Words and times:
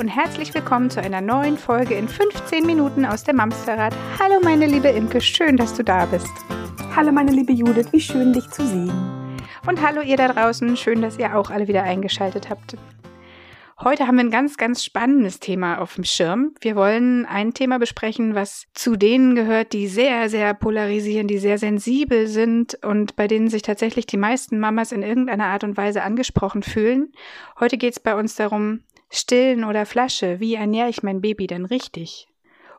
Und 0.00 0.08
herzlich 0.08 0.54
willkommen 0.54 0.88
zu 0.88 1.02
einer 1.02 1.20
neuen 1.20 1.58
Folge 1.58 1.94
in 1.94 2.08
15 2.08 2.64
Minuten 2.64 3.04
aus 3.04 3.22
dem 3.22 3.36
Mamsterrad. 3.36 3.94
Hallo 4.18 4.40
meine 4.42 4.64
liebe 4.64 4.88
Imke, 4.88 5.20
schön, 5.20 5.58
dass 5.58 5.74
du 5.74 5.84
da 5.84 6.06
bist. 6.06 6.32
Hallo 6.96 7.12
meine 7.12 7.32
liebe 7.32 7.52
Judith, 7.52 7.92
wie 7.92 8.00
schön 8.00 8.32
dich 8.32 8.48
zu 8.48 8.66
sehen. 8.66 8.90
Und 9.68 9.82
hallo 9.82 10.00
ihr 10.00 10.16
da 10.16 10.32
draußen, 10.32 10.74
schön, 10.78 11.02
dass 11.02 11.18
ihr 11.18 11.36
auch 11.36 11.50
alle 11.50 11.68
wieder 11.68 11.82
eingeschaltet 11.82 12.48
habt. 12.48 12.78
Heute 13.82 14.06
haben 14.06 14.16
wir 14.16 14.24
ein 14.24 14.30
ganz, 14.30 14.56
ganz 14.56 14.84
spannendes 14.84 15.38
Thema 15.38 15.78
auf 15.78 15.94
dem 15.94 16.04
Schirm. 16.04 16.54
Wir 16.60 16.76
wollen 16.76 17.24
ein 17.24 17.52
Thema 17.52 17.78
besprechen, 17.78 18.34
was 18.34 18.66
zu 18.74 18.96
denen 18.96 19.34
gehört, 19.34 19.74
die 19.74 19.86
sehr, 19.86 20.30
sehr 20.30 20.52
polarisieren, 20.52 21.28
die 21.28 21.38
sehr 21.38 21.56
sensibel 21.56 22.26
sind 22.26 22.78
und 22.84 23.16
bei 23.16 23.26
denen 23.26 23.48
sich 23.48 23.62
tatsächlich 23.62 24.04
die 24.06 24.18
meisten 24.18 24.60
Mamas 24.60 24.92
in 24.92 25.02
irgendeiner 25.02 25.46
Art 25.46 25.64
und 25.64 25.76
Weise 25.76 26.02
angesprochen 26.02 26.62
fühlen. 26.62 27.12
Heute 27.58 27.78
geht 27.78 27.94
es 27.94 28.00
bei 28.00 28.14
uns 28.14 28.34
darum, 28.34 28.80
Stillen 29.10 29.64
oder 29.64 29.86
Flasche, 29.86 30.38
wie 30.38 30.54
ernähre 30.54 30.88
ich 30.88 31.02
mein 31.02 31.20
Baby 31.20 31.48
denn 31.48 31.66
richtig? 31.66 32.28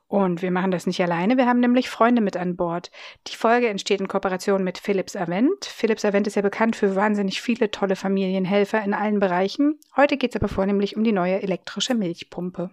Und 0.08 0.42
wir 0.42 0.52
machen 0.52 0.72
das 0.72 0.88
nicht 0.88 1.02
alleine, 1.02 1.38
wir 1.38 1.46
haben 1.46 1.60
nämlich 1.62 1.90
Freunde 1.90 2.22
mit 2.22 2.36
an 2.36 2.58
Bord. 2.58 2.92
Die 3.28 3.36
Folge 3.36 3.70
entsteht 3.70 4.02
in 4.02 4.08
Kooperation 4.08 4.64
mit 4.64 4.78
Philips 4.78 5.16
Avent. 5.16 5.66
Philips 5.66 6.04
Avent 6.04 6.28
ist 6.28 6.36
ja 6.36 6.42
bekannt 6.42 6.76
für 6.76 6.96
wahnsinnig 6.96 7.42
viele 7.42 7.72
tolle 7.72 7.96
Familienhelfer 7.96 8.84
in 8.84 8.94
allen 8.94 9.20
Bereichen. 9.20 9.80
Heute 9.96 10.18
geht 10.18 10.36
es 10.36 10.42
aber 10.42 10.50
vornehmlich 10.50 10.98
um 10.98 11.04
die 11.04 11.14
neue 11.14 11.42
elektrische 11.42 11.96
Milchpumpe. 11.96 12.72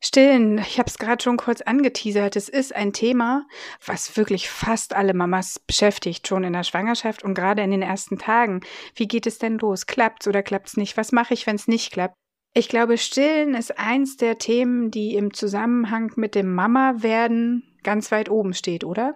Stillen, 0.00 0.58
ich 0.58 0.78
habe 0.78 0.88
es 0.88 0.98
gerade 0.98 1.22
schon 1.22 1.36
kurz 1.36 1.60
angeteasert, 1.60 2.36
es 2.36 2.48
ist 2.48 2.74
ein 2.74 2.92
Thema, 2.92 3.46
was 3.86 4.16
wirklich 4.16 4.48
fast 4.50 4.94
alle 4.94 5.14
Mamas 5.14 5.60
beschäftigt, 5.60 6.26
schon 6.26 6.42
in 6.42 6.54
der 6.54 6.64
Schwangerschaft 6.64 7.22
und 7.22 7.34
gerade 7.34 7.62
in 7.62 7.70
den 7.70 7.82
ersten 7.82 8.18
Tagen. 8.18 8.62
Wie 8.96 9.06
geht 9.06 9.26
es 9.26 9.38
denn 9.38 9.58
los? 9.58 9.86
Klappt's 9.86 10.26
oder 10.26 10.42
klappt's 10.42 10.76
nicht? 10.76 10.96
Was 10.96 11.12
mache 11.12 11.34
ich, 11.34 11.46
wenn 11.46 11.56
es 11.56 11.68
nicht 11.68 11.92
klappt? 11.92 12.16
Ich 12.54 12.68
glaube, 12.68 12.98
Stillen 12.98 13.54
ist 13.54 13.78
eins 13.78 14.18
der 14.18 14.36
Themen, 14.36 14.90
die 14.90 15.14
im 15.14 15.32
Zusammenhang 15.32 16.12
mit 16.16 16.34
dem 16.34 16.54
Mama-Werden 16.54 17.62
ganz 17.82 18.12
weit 18.12 18.30
oben 18.30 18.52
steht, 18.52 18.84
oder? 18.84 19.14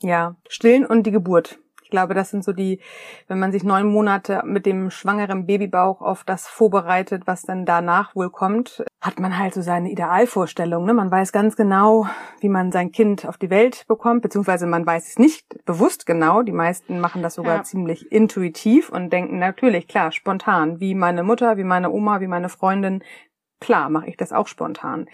Ja, 0.00 0.36
Stillen 0.48 0.84
und 0.84 1.06
die 1.06 1.10
Geburt. 1.10 1.58
Ich 1.82 1.90
glaube, 1.90 2.14
das 2.14 2.30
sind 2.30 2.44
so 2.44 2.52
die, 2.52 2.80
wenn 3.28 3.38
man 3.38 3.52
sich 3.52 3.62
neun 3.62 3.86
Monate 3.86 4.42
mit 4.44 4.66
dem 4.66 4.90
schwangeren 4.90 5.46
Babybauch 5.46 6.02
auf 6.02 6.24
das 6.24 6.48
vorbereitet, 6.48 7.22
was 7.26 7.42
dann 7.42 7.64
danach 7.64 8.14
wohl 8.14 8.28
kommt, 8.28 8.84
hat 9.06 9.20
man 9.20 9.38
halt 9.38 9.54
so 9.54 9.62
seine 9.62 9.90
Idealvorstellung. 9.90 10.84
Ne? 10.84 10.92
Man 10.92 11.10
weiß 11.10 11.30
ganz 11.30 11.54
genau, 11.54 12.08
wie 12.40 12.48
man 12.48 12.72
sein 12.72 12.90
Kind 12.90 13.24
auf 13.24 13.38
die 13.38 13.50
Welt 13.50 13.84
bekommt, 13.86 14.22
beziehungsweise 14.22 14.66
man 14.66 14.84
weiß 14.84 15.08
es 15.08 15.18
nicht 15.18 15.64
bewusst 15.64 16.06
genau. 16.06 16.42
Die 16.42 16.52
meisten 16.52 16.98
machen 16.98 17.22
das 17.22 17.34
sogar 17.34 17.58
ja. 17.58 17.62
ziemlich 17.62 18.10
intuitiv 18.10 18.90
und 18.90 19.12
denken 19.12 19.38
natürlich, 19.38 19.86
klar, 19.86 20.10
spontan, 20.10 20.80
wie 20.80 20.96
meine 20.96 21.22
Mutter, 21.22 21.56
wie 21.56 21.64
meine 21.64 21.92
Oma, 21.92 22.20
wie 22.20 22.26
meine 22.26 22.48
Freundin, 22.48 23.04
Klar, 23.58 23.88
mache 23.88 24.06
ich 24.08 24.18
das 24.18 24.32
auch 24.32 24.48
spontan. 24.48 25.08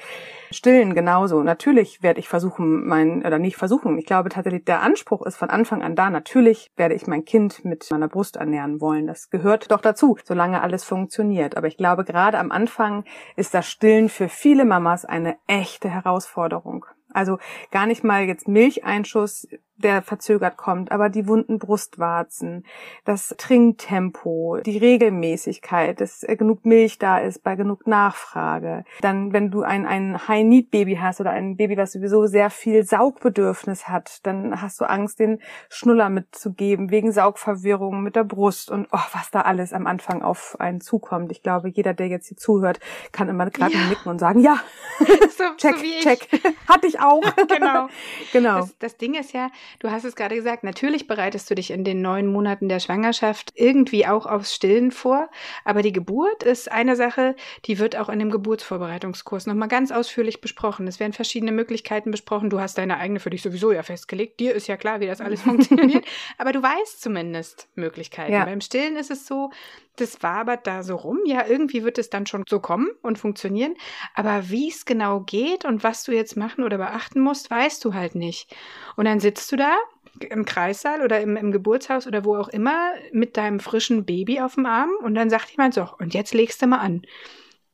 Stillen 0.51 0.95
genauso. 0.95 1.45
Natürlich 1.45 2.03
werde 2.03 2.19
ich 2.19 2.29
versuchen, 2.29 2.87
mein, 2.87 3.25
oder 3.25 3.39
nicht 3.39 3.57
versuchen, 3.57 3.97
ich 3.98 4.05
glaube 4.05 4.31
tatsächlich, 4.31 4.65
der 4.65 4.83
Anspruch 4.83 5.25
ist 5.25 5.37
von 5.37 5.48
Anfang 5.48 5.83
an 5.83 5.95
da. 5.95 6.11
Natürlich 6.11 6.73
werde 6.77 6.95
ich 6.95 7.07
mein 7.07 7.25
Kind 7.25 7.65
mit 7.65 7.89
meiner 7.93 8.09
Brust 8.09 8.37
ernähren 8.37 8.81
wollen. 8.81 9.07
Das 9.07 9.31
gehört 9.31 9.70
doch 9.70 9.81
dazu, 9.81 10.19
solange 10.25 10.61
alles 10.61 10.83
funktioniert. 10.83 11.57
Aber 11.57 11.69
ich 11.69 11.77
glaube, 11.77 12.05
gerade 12.05 12.39
am 12.39 12.51
Anfang 12.51 13.05
ist 13.37 13.55
das 13.55 13.69
Stillen 13.69 14.09
für 14.09 14.29
viele 14.29 14.65
Mamas 14.65 15.05
eine 15.05 15.37
echte 15.47 15.89
Herausforderung. 15.89 16.87
Also 17.15 17.39
gar 17.70 17.87
nicht 17.87 18.03
mal 18.03 18.25
jetzt 18.25 18.48
Milcheinschuss 18.48 19.47
der 19.83 20.02
verzögert 20.02 20.57
kommt, 20.57 20.90
aber 20.90 21.08
die 21.08 21.27
wunden 21.27 21.58
Brustwarzen, 21.58 22.64
das 23.05 23.34
Trinktempo, 23.36 24.58
die 24.64 24.79
Regelmäßigkeit, 24.79 26.01
dass 26.01 26.23
äh, 26.23 26.36
genug 26.36 26.64
Milch 26.64 26.98
da 26.98 27.18
ist 27.18 27.42
bei 27.42 27.57
genug 27.57 27.86
Nachfrage. 27.86 28.84
Dann, 29.01 29.33
wenn 29.33 29.51
du 29.51 29.62
ein, 29.62 29.86
ein 29.86 30.27
High-Need-Baby 30.27 30.96
hast 30.96 31.20
oder 31.20 31.30
ein 31.30 31.57
Baby, 31.57 31.77
was 31.77 31.92
sowieso 31.92 32.27
sehr 32.27 32.51
viel 32.51 32.84
Saugbedürfnis 32.84 33.89
hat, 33.89 34.20
dann 34.27 34.61
hast 34.62 34.80
du 34.80 34.84
Angst, 34.84 35.18
den 35.18 35.40
Schnuller 35.68 36.08
mitzugeben, 36.08 36.90
wegen 36.90 37.12
Saugverwirrung 37.12 38.02
mit 38.02 38.17
der 38.17 38.24
Brust 38.24 38.70
und 38.70 38.89
oh, 38.92 38.98
was 39.12 39.30
da 39.30 39.42
alles 39.42 39.73
am 39.73 39.86
Anfang 39.86 40.23
auf 40.23 40.57
einen 40.58 40.80
zukommt. 40.80 41.33
Ich 41.33 41.42
glaube, 41.42 41.68
jeder, 41.68 41.95
der 41.95 42.08
jetzt 42.08 42.28
hier 42.28 42.36
zuhört, 42.36 42.80
kann 43.12 43.28
immer 43.28 43.51
gerade 43.51 43.74
ja. 43.74 43.89
nicken 43.89 44.11
und 44.11 44.18
sagen, 44.18 44.40
ja, 44.40 44.61
so, 44.98 45.45
check, 45.57 45.77
so 45.77 46.01
check, 46.01 46.28
hatte 46.68 46.86
ich 46.86 47.01
auch. 47.01 47.23
genau. 47.48 47.89
genau. 48.33 48.61
Das, 48.61 48.78
das 48.78 48.96
Ding 48.96 49.14
ist 49.14 49.33
ja, 49.33 49.51
Du 49.78 49.90
hast 49.90 50.05
es 50.05 50.16
gerade 50.16 50.34
gesagt, 50.34 50.64
natürlich 50.64 51.06
bereitest 51.06 51.50
du 51.50 51.55
dich 51.55 51.70
in 51.70 51.84
den 51.84 52.02
neun 52.02 52.27
Monaten 52.27 52.68
der 52.68 52.80
Schwangerschaft 52.80 53.52
irgendwie 53.55 54.06
auch 54.06 54.27
aufs 54.27 54.55
Stillen 54.55 54.90
vor, 54.90 55.30
aber 55.64 55.83
die 55.83 55.92
Geburt 55.92 56.42
ist 56.42 56.70
eine 56.70 56.96
Sache, 56.96 57.36
die 57.64 57.78
wird 57.78 57.96
auch 57.96 58.08
in 58.08 58.18
dem 58.18 58.30
Geburtsvorbereitungskurs 58.30 59.46
nochmal 59.46 59.68
ganz 59.68 59.90
ausführlich 59.90 60.40
besprochen. 60.40 60.86
Es 60.86 61.00
werden 61.00 61.12
verschiedene 61.12 61.52
Möglichkeiten 61.52 62.10
besprochen. 62.10 62.50
Du 62.50 62.60
hast 62.60 62.78
deine 62.78 62.98
eigene 62.98 63.20
für 63.20 63.30
dich 63.30 63.42
sowieso 63.42 63.72
ja 63.72 63.83
festgelegt. 63.83 64.40
Dir 64.40 64.55
ist 64.55 64.66
ja 64.66 64.77
klar, 64.77 65.00
wie 65.00 65.06
das 65.06 65.20
alles 65.20 65.42
funktioniert, 65.42 66.04
aber 66.39 66.52
du 66.52 66.62
weißt 66.62 67.00
zumindest 67.00 67.68
Möglichkeiten. 67.74 68.33
Ja. 68.33 68.44
Beim 68.44 68.60
Stillen 68.60 68.96
ist 68.96 69.10
es 69.10 69.27
so, 69.27 69.50
das 69.97 70.23
wabert 70.23 70.67
da 70.67 70.83
so 70.83 70.97
rum. 70.97 71.20
Ja, 71.27 71.47
irgendwie 71.47 71.85
wird 71.85 71.98
es 71.98 72.11
dann 72.11 72.27
schon 72.27 72.45
so 72.48 72.61
kommen 72.61 72.89
und 73.03 73.19
funktionieren. 73.19 73.75
Aber 74.14 74.48
wie 74.48 74.69
es 74.69 74.85
genau 74.85 75.20
geht 75.20 75.64
und 75.64 75.85
was 75.85 76.05
du 76.05 76.13
jetzt 76.13 76.36
machen 76.36 76.64
oder 76.64 76.79
beachten 76.79 77.20
musst, 77.20 77.51
weißt 77.51 77.85
du 77.85 77.95
halt 77.95 78.14
nicht. 78.14 78.55
Und 78.97 79.05
dann 79.05 79.20
sitzt 79.20 79.51
du 79.52 79.57
da 79.57 79.77
im 80.20 80.45
Kreissaal 80.45 81.02
oder 81.02 81.20
im, 81.20 81.36
im 81.36 81.52
Geburtshaus 81.52 82.07
oder 82.07 82.25
wo 82.25 82.36
auch 82.36 82.48
immer 82.48 82.92
mit 83.13 83.36
deinem 83.36 83.61
frischen 83.61 84.05
Baby 84.05 84.41
auf 84.41 84.55
dem 84.55 84.67
Arm 84.67 84.91
und 85.02 85.14
dann 85.14 85.31
sagt 85.31 85.51
jemand 85.51 85.75
so, 85.75 85.89
und 85.98 86.14
jetzt 86.14 86.35
legst 86.35 86.61
du 86.63 86.67
mal 86.67 86.79
an. 86.79 87.02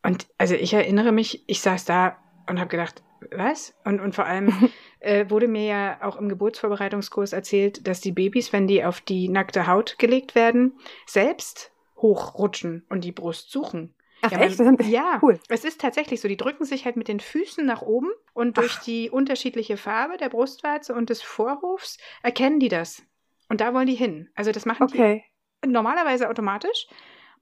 Und 0.03 0.27
also 0.39 0.55
ich 0.55 0.73
erinnere 0.73 1.12
mich, 1.12 1.45
ich 1.47 1.61
saß 1.61 1.84
da 1.84 2.17
und 2.49 2.59
habe 2.59 2.69
gedacht, 2.69 3.03
was? 3.33 3.75
Und, 3.84 4.01
und 4.01 4.15
vor 4.15 4.27
allem 4.27 4.71
äh, 5.01 5.28
wurde 5.28 5.49
mir 5.49 5.65
ja 5.65 5.99
auch 6.03 6.17
im 6.17 6.28
Geburtsvorbereitungskurs 6.28 7.33
erzählt, 7.33 7.87
dass 7.87 8.01
die 8.01 8.12
Babys, 8.12 8.53
wenn 8.53 8.67
die 8.67 8.84
auf 8.84 9.01
die 9.01 9.28
nackte 9.28 9.67
Haut 9.67 9.99
gelegt 9.99 10.34
werden, 10.34 10.78
selbst 11.07 11.73
hochrutschen 11.98 12.86
und 12.88 13.04
die 13.04 13.12
Brust 13.12 13.50
suchen. 13.50 13.94
Ach 14.22 14.32
ja, 14.32 14.41
echt? 14.41 14.59
Man, 14.59 14.76
ja, 14.88 15.20
cool. 15.22 15.38
Es 15.48 15.64
ist 15.64 15.81
tatsächlich 15.81 16.20
so. 16.20 16.28
Die 16.28 16.36
drücken 16.36 16.64
sich 16.64 16.84
halt 16.84 16.97
mit 16.97 17.09
den 17.09 17.20
Füßen 17.20 17.64
nach 17.64 17.82
oben 17.82 18.10
und 18.34 18.56
durch 18.56 18.76
Ach. 18.78 18.84
die 18.84 19.10
unterschiedliche 19.10 19.76
Farbe 19.76 20.16
der 20.16 20.28
Brustwarze 20.28 20.94
und 20.94 21.10
des 21.10 21.22
Vorhofs 21.22 21.98
erkennen 22.22 22.59
die 22.59 22.69
das. 22.69 23.03
Und 23.48 23.60
da 23.60 23.72
wollen 23.75 23.86
die 23.86 23.94
hin. 23.94 24.28
Also 24.34 24.50
das 24.50 24.66
machen 24.66 24.84
okay. 24.84 25.25
die 25.64 25.69
normalerweise 25.69 26.28
automatisch. 26.28 26.86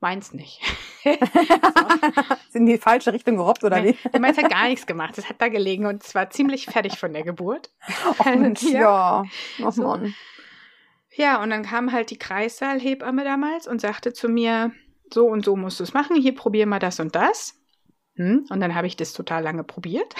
Meins 0.00 0.34
nicht. 0.34 0.60
Sind 2.50 2.62
in 2.62 2.66
die 2.66 2.78
falsche 2.78 3.12
Richtung 3.12 3.36
gerobbt 3.36 3.64
oder 3.64 3.82
wie? 3.82 3.96
Nee, 4.12 4.18
meins 4.18 4.36
hat 4.36 4.50
gar 4.50 4.64
nichts 4.68 4.86
gemacht. 4.86 5.16
Es 5.16 5.28
hat 5.28 5.40
da 5.40 5.48
gelegen 5.48 5.86
und 5.86 6.02
zwar 6.02 6.28
ziemlich 6.28 6.66
fertig 6.66 6.98
von 6.98 7.14
der 7.14 7.22
Geburt. 7.22 7.70
Och, 8.06 8.24
Mensch, 8.26 8.62
ja. 8.62 9.24
ja. 9.58 9.66
Oh, 9.66 9.72
Mann. 9.80 10.14
Ja, 11.16 11.42
und 11.42 11.48
dann 11.48 11.62
kam 11.62 11.92
halt 11.92 12.10
die 12.10 12.18
Kreissaalhebamme 12.18 13.24
damals 13.24 13.66
und 13.66 13.80
sagte 13.80 14.12
zu 14.12 14.28
mir, 14.28 14.72
so 15.12 15.26
und 15.26 15.44
so 15.44 15.56
musst 15.56 15.80
du 15.80 15.84
es 15.84 15.94
machen, 15.94 16.16
hier 16.16 16.34
probier 16.34 16.66
mal 16.66 16.78
das 16.78 17.00
und 17.00 17.14
das. 17.14 17.58
Hm? 18.16 18.46
Und 18.50 18.60
dann 18.60 18.74
habe 18.74 18.86
ich 18.86 18.96
das 18.96 19.14
total 19.14 19.42
lange 19.42 19.64
probiert. 19.64 20.14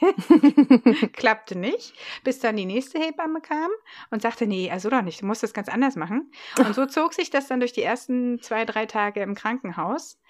Klappte 1.14 1.58
nicht, 1.58 1.94
bis 2.22 2.38
dann 2.38 2.56
die 2.56 2.66
nächste 2.66 3.00
Hebamme 3.00 3.40
kam 3.40 3.70
und 4.10 4.22
sagte, 4.22 4.46
nee, 4.46 4.70
also 4.70 4.88
doch 4.88 5.02
nicht, 5.02 5.22
du 5.22 5.26
musst 5.26 5.42
das 5.42 5.54
ganz 5.54 5.68
anders 5.68 5.96
machen. 5.96 6.30
Und 6.58 6.74
so 6.74 6.86
zog 6.86 7.14
sich 7.14 7.30
das 7.30 7.48
dann 7.48 7.60
durch 7.60 7.72
die 7.72 7.82
ersten 7.82 8.40
zwei, 8.40 8.64
drei 8.64 8.86
Tage 8.86 9.22
im 9.22 9.34
Krankenhaus. 9.34 10.20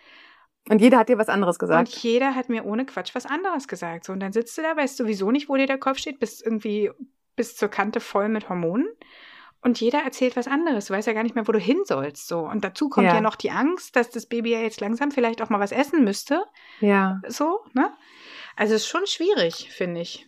Und 0.69 0.81
jeder 0.81 0.99
hat 0.99 1.09
dir 1.11 1.19
was 1.19 1.29
anderes 1.29 1.59
gesagt. 1.59 1.89
Und 1.89 2.03
jeder 2.03 2.35
hat 2.35 2.49
mir 2.49 2.65
ohne 2.65 2.87
Quatsch 2.87 3.15
was 3.15 3.27
anderes 3.27 3.69
gesagt. 3.69 4.05
So, 4.05 4.13
und 4.13 4.21
dann 4.21 4.33
sitzt 4.33 4.57
du 4.57 4.63
da, 4.63 4.77
weißt 4.77 4.97
sowieso 4.97 5.31
nicht, 5.31 5.49
wo 5.49 5.57
dir 5.57 5.67
der 5.67 5.79
Kopf 5.79 5.99
steht, 5.99 6.21
bist 6.21 6.45
irgendwie 6.45 6.91
bis 7.35 7.57
zur 7.57 7.69
Kante 7.69 8.01
voll 8.01 8.29
mit 8.29 8.49
Hormonen 8.49 8.89
und 9.67 9.81
jeder 9.81 9.99
erzählt 9.99 10.37
was 10.37 10.47
anderes. 10.47 10.87
Du 10.87 10.95
weißt 10.95 11.09
ja 11.09 11.13
gar 11.13 11.25
nicht 11.25 11.35
mehr, 11.35 11.49
wo 11.49 11.51
du 11.51 11.59
hin 11.59 11.81
sollst. 11.85 12.29
So. 12.29 12.39
Und 12.39 12.63
dazu 12.63 12.89
kommt 12.89 13.09
ja. 13.09 13.17
ja. 13.17 13.21
noch 13.21 13.35
die 13.35 13.51
Angst, 13.51 13.97
dass 13.97 14.11
das 14.11 14.27
Baby 14.27 14.53
ja 14.53 14.61
jetzt 14.61 14.81
langsam 14.81 15.11
vielleicht 15.11 15.43
auch 15.43 15.49
mal 15.49 15.59
was 15.59 15.73
essen 15.73 16.05
müsste. 16.05 16.45
Ja. 16.79 17.21
So, 17.27 17.65
ne? 17.73 17.93
Also 18.55 18.75
es 18.75 18.83
ist 18.83 18.89
schon 18.89 19.09
schwierig, 19.09 19.69
finde 19.73 20.03
ich. 20.03 20.26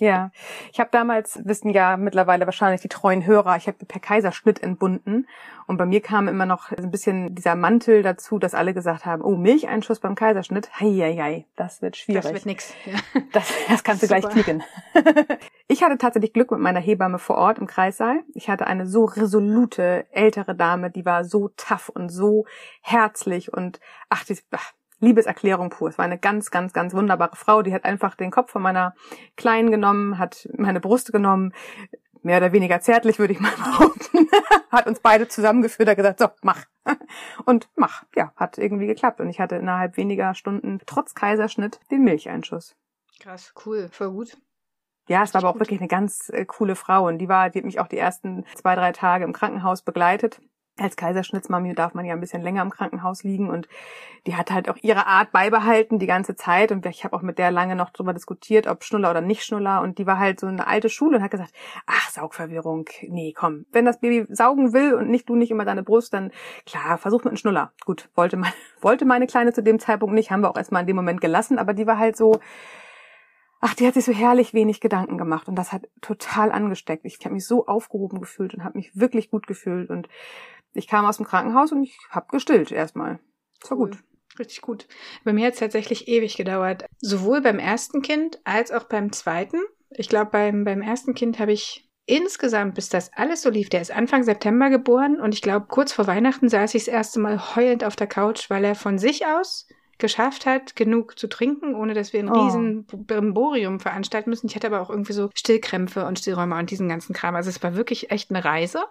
Ja, 0.00 0.30
ich 0.72 0.78
habe 0.78 0.90
damals, 0.92 1.40
wissen 1.44 1.70
ja 1.70 1.96
mittlerweile 1.96 2.46
wahrscheinlich 2.46 2.80
die 2.80 2.88
treuen 2.88 3.26
Hörer, 3.26 3.56
ich 3.56 3.66
habe 3.66 3.84
per 3.84 4.00
Kaiserschnitt 4.00 4.62
entbunden 4.62 5.26
und 5.66 5.76
bei 5.76 5.86
mir 5.86 6.00
kam 6.00 6.28
immer 6.28 6.46
noch 6.46 6.70
ein 6.70 6.92
bisschen 6.92 7.34
dieser 7.34 7.56
Mantel 7.56 8.02
dazu, 8.02 8.38
dass 8.38 8.54
alle 8.54 8.74
gesagt 8.74 9.04
haben, 9.04 9.22
oh, 9.22 9.36
Milcheinschuss 9.36 9.98
beim 9.98 10.14
Kaiserschnitt, 10.14 10.70
hei, 10.78 11.46
das 11.56 11.82
wird 11.82 11.96
schwierig. 11.96 12.22
Das 12.22 12.32
wird 12.32 12.46
nix. 12.46 12.74
Ja. 12.86 12.98
Das, 13.32 13.52
das 13.68 13.84
kannst 13.84 14.02
du 14.02 14.06
gleich 14.06 14.26
knicken. 14.26 14.62
ich 15.68 15.82
hatte 15.82 15.98
tatsächlich 15.98 16.32
Glück 16.32 16.50
mit 16.50 16.60
meiner 16.60 16.80
Hebamme 16.80 17.18
vor 17.18 17.36
Ort 17.36 17.58
im 17.58 17.66
Kreissaal. 17.66 18.20
Ich 18.34 18.48
hatte 18.48 18.66
eine 18.66 18.86
so 18.86 19.04
resolute 19.04 20.06
ältere 20.10 20.54
Dame, 20.54 20.90
die 20.90 21.04
war 21.04 21.24
so 21.24 21.48
tough 21.56 21.90
und 21.90 22.08
so 22.08 22.46
herzlich 22.80 23.52
und 23.52 23.80
ach, 24.08 24.24
die, 24.24 24.38
ach 24.52 24.72
Liebeserklärung 25.00 25.70
pur. 25.70 25.88
Es 25.88 25.98
war 25.98 26.04
eine 26.04 26.18
ganz, 26.18 26.50
ganz, 26.50 26.72
ganz 26.72 26.94
wunderbare 26.94 27.36
Frau. 27.36 27.62
Die 27.62 27.72
hat 27.72 27.84
einfach 27.84 28.14
den 28.14 28.30
Kopf 28.30 28.50
von 28.50 28.62
meiner 28.62 28.94
Kleinen 29.36 29.70
genommen, 29.70 30.18
hat 30.18 30.48
meine 30.56 30.80
Brust 30.80 31.12
genommen, 31.12 31.52
mehr 32.22 32.38
oder 32.38 32.52
weniger 32.52 32.80
zärtlich, 32.80 33.18
würde 33.18 33.32
ich 33.32 33.40
mal 33.40 33.52
behaupten, 33.56 34.28
hat 34.70 34.86
uns 34.86 35.00
beide 35.00 35.28
zusammengeführt, 35.28 35.88
hat 35.88 35.96
gesagt, 35.96 36.18
so, 36.18 36.28
mach. 36.42 36.64
Und 37.44 37.68
mach. 37.76 38.04
Ja, 38.16 38.32
hat 38.36 38.58
irgendwie 38.58 38.86
geklappt. 38.86 39.20
Und 39.20 39.28
ich 39.28 39.40
hatte 39.40 39.56
innerhalb 39.56 39.96
weniger 39.96 40.34
Stunden, 40.34 40.80
trotz 40.86 41.14
Kaiserschnitt, 41.14 41.80
den 41.90 42.02
Milcheinschuss. 42.02 42.76
Krass, 43.20 43.52
cool, 43.64 43.88
voll 43.90 44.10
gut. 44.10 44.36
Ja, 45.08 45.22
es 45.22 45.32
war 45.32 45.42
aber 45.42 45.50
auch 45.50 45.58
wirklich 45.58 45.80
eine 45.80 45.88
ganz 45.88 46.28
äh, 46.28 46.44
coole 46.44 46.76
Frau 46.76 47.06
und 47.06 47.18
die 47.18 47.28
war, 47.28 47.48
die 47.48 47.58
hat 47.58 47.64
mich 47.64 47.80
auch 47.80 47.88
die 47.88 47.96
ersten 47.96 48.44
zwei, 48.54 48.74
drei 48.74 48.92
Tage 48.92 49.24
im 49.24 49.32
Krankenhaus 49.32 49.80
begleitet 49.82 50.40
als 50.80 50.96
Kaiserschnittsmami 50.96 51.74
darf 51.74 51.94
man 51.94 52.04
ja 52.04 52.14
ein 52.14 52.20
bisschen 52.20 52.42
länger 52.42 52.62
im 52.62 52.70
Krankenhaus 52.70 53.22
liegen 53.22 53.50
und 53.50 53.68
die 54.26 54.36
hat 54.36 54.50
halt 54.50 54.68
auch 54.68 54.76
ihre 54.82 55.06
Art 55.06 55.32
beibehalten 55.32 55.98
die 55.98 56.06
ganze 56.06 56.36
Zeit 56.36 56.72
und 56.72 56.84
ich 56.86 57.04
habe 57.04 57.16
auch 57.16 57.22
mit 57.22 57.38
der 57.38 57.50
lange 57.50 57.76
noch 57.76 57.90
drüber 57.90 58.12
diskutiert, 58.12 58.66
ob 58.66 58.84
Schnuller 58.84 59.10
oder 59.10 59.20
nicht 59.20 59.44
Schnuller 59.44 59.80
und 59.82 59.98
die 59.98 60.06
war 60.06 60.18
halt 60.18 60.40
so 60.40 60.46
eine 60.46 60.66
alte 60.66 60.88
Schule 60.88 61.18
und 61.18 61.22
hat 61.22 61.30
gesagt, 61.30 61.52
ach 61.86 62.10
Saugverwirrung, 62.10 62.88
nee, 63.08 63.32
komm, 63.36 63.66
wenn 63.72 63.84
das 63.84 64.00
Baby 64.00 64.26
saugen 64.34 64.72
will 64.72 64.94
und 64.94 65.08
nicht 65.10 65.28
du 65.28 65.36
nicht 65.36 65.50
immer 65.50 65.64
deine 65.64 65.82
Brust, 65.82 66.12
dann 66.14 66.30
klar, 66.66 66.98
versuch 66.98 67.20
mit 67.24 67.28
einem 67.28 67.36
Schnuller. 67.36 67.72
Gut, 67.84 68.08
wollte 68.14 68.36
meine, 68.36 68.54
wollte 68.80 69.04
meine 69.04 69.26
Kleine 69.26 69.52
zu 69.52 69.62
dem 69.62 69.78
Zeitpunkt 69.78 70.14
nicht, 70.14 70.30
haben 70.30 70.42
wir 70.42 70.50
auch 70.50 70.56
erstmal 70.56 70.82
in 70.82 70.86
dem 70.86 70.96
Moment 70.96 71.20
gelassen, 71.20 71.58
aber 71.58 71.74
die 71.74 71.86
war 71.86 71.98
halt 71.98 72.16
so 72.16 72.40
Ach, 73.60 73.74
die 73.74 73.88
hat 73.88 73.94
sich 73.94 74.04
so 74.04 74.12
herrlich 74.12 74.54
wenig 74.54 74.80
Gedanken 74.80 75.18
gemacht 75.18 75.48
und 75.48 75.56
das 75.56 75.72
hat 75.72 75.88
total 76.00 76.52
angesteckt. 76.52 77.04
Ich 77.04 77.18
habe 77.24 77.34
mich 77.34 77.44
so 77.44 77.66
aufgehoben 77.66 78.20
gefühlt 78.20 78.54
und 78.54 78.62
habe 78.62 78.78
mich 78.78 78.94
wirklich 78.94 79.30
gut 79.30 79.48
gefühlt 79.48 79.90
und 79.90 80.08
ich 80.72 80.86
kam 80.86 81.04
aus 81.04 81.16
dem 81.16 81.26
Krankenhaus 81.26 81.72
und 81.72 81.82
ich 81.82 81.98
habe 82.10 82.26
gestillt 82.30 82.72
erstmal. 82.72 83.18
Das 83.60 83.70
war 83.70 83.78
cool. 83.78 83.90
gut. 83.90 83.98
Richtig 84.38 84.60
gut. 84.60 84.86
Bei 85.24 85.32
mir 85.32 85.46
hat 85.46 85.54
es 85.54 85.60
tatsächlich 85.60 86.06
ewig 86.06 86.36
gedauert. 86.36 86.84
Sowohl 87.00 87.40
beim 87.40 87.58
ersten 87.58 88.02
Kind 88.02 88.40
als 88.44 88.70
auch 88.70 88.84
beim 88.84 89.10
zweiten. 89.12 89.58
Ich 89.90 90.08
glaube, 90.08 90.30
beim, 90.30 90.64
beim 90.64 90.80
ersten 90.80 91.14
Kind 91.14 91.38
habe 91.38 91.52
ich 91.52 91.88
insgesamt, 92.06 92.74
bis 92.74 92.88
das 92.88 93.12
alles 93.14 93.42
so 93.42 93.50
lief, 93.50 93.68
der 93.68 93.80
ist 93.80 93.90
Anfang 93.90 94.22
September 94.22 94.70
geboren 94.70 95.20
und 95.20 95.34
ich 95.34 95.42
glaube, 95.42 95.66
kurz 95.68 95.92
vor 95.92 96.06
Weihnachten 96.06 96.48
saß 96.48 96.74
ich 96.74 96.84
das 96.84 96.94
erste 96.94 97.20
Mal 97.20 97.56
heulend 97.56 97.84
auf 97.84 97.96
der 97.96 98.06
Couch, 98.06 98.48
weil 98.48 98.64
er 98.64 98.74
von 98.74 98.98
sich 98.98 99.26
aus 99.26 99.66
geschafft 99.98 100.46
hat, 100.46 100.76
genug 100.76 101.18
zu 101.18 101.28
trinken, 101.28 101.74
ohne 101.74 101.92
dass 101.92 102.12
wir 102.12 102.20
ein 102.20 102.30
oh. 102.30 102.44
riesen 102.44 102.86
Brimborium 102.86 103.80
veranstalten 103.80 104.30
müssen. 104.30 104.46
Ich 104.46 104.54
hatte 104.54 104.68
aber 104.68 104.80
auch 104.80 104.90
irgendwie 104.90 105.12
so 105.12 105.28
Stillkrämpfe 105.34 106.06
und 106.06 106.18
Stillräume 106.18 106.56
und 106.56 106.70
diesen 106.70 106.88
ganzen 106.88 107.14
Kram. 107.14 107.34
Also 107.34 107.50
es 107.50 107.62
war 107.62 107.74
wirklich 107.74 108.10
echt 108.10 108.30
eine 108.30 108.44
Reise. 108.44 108.84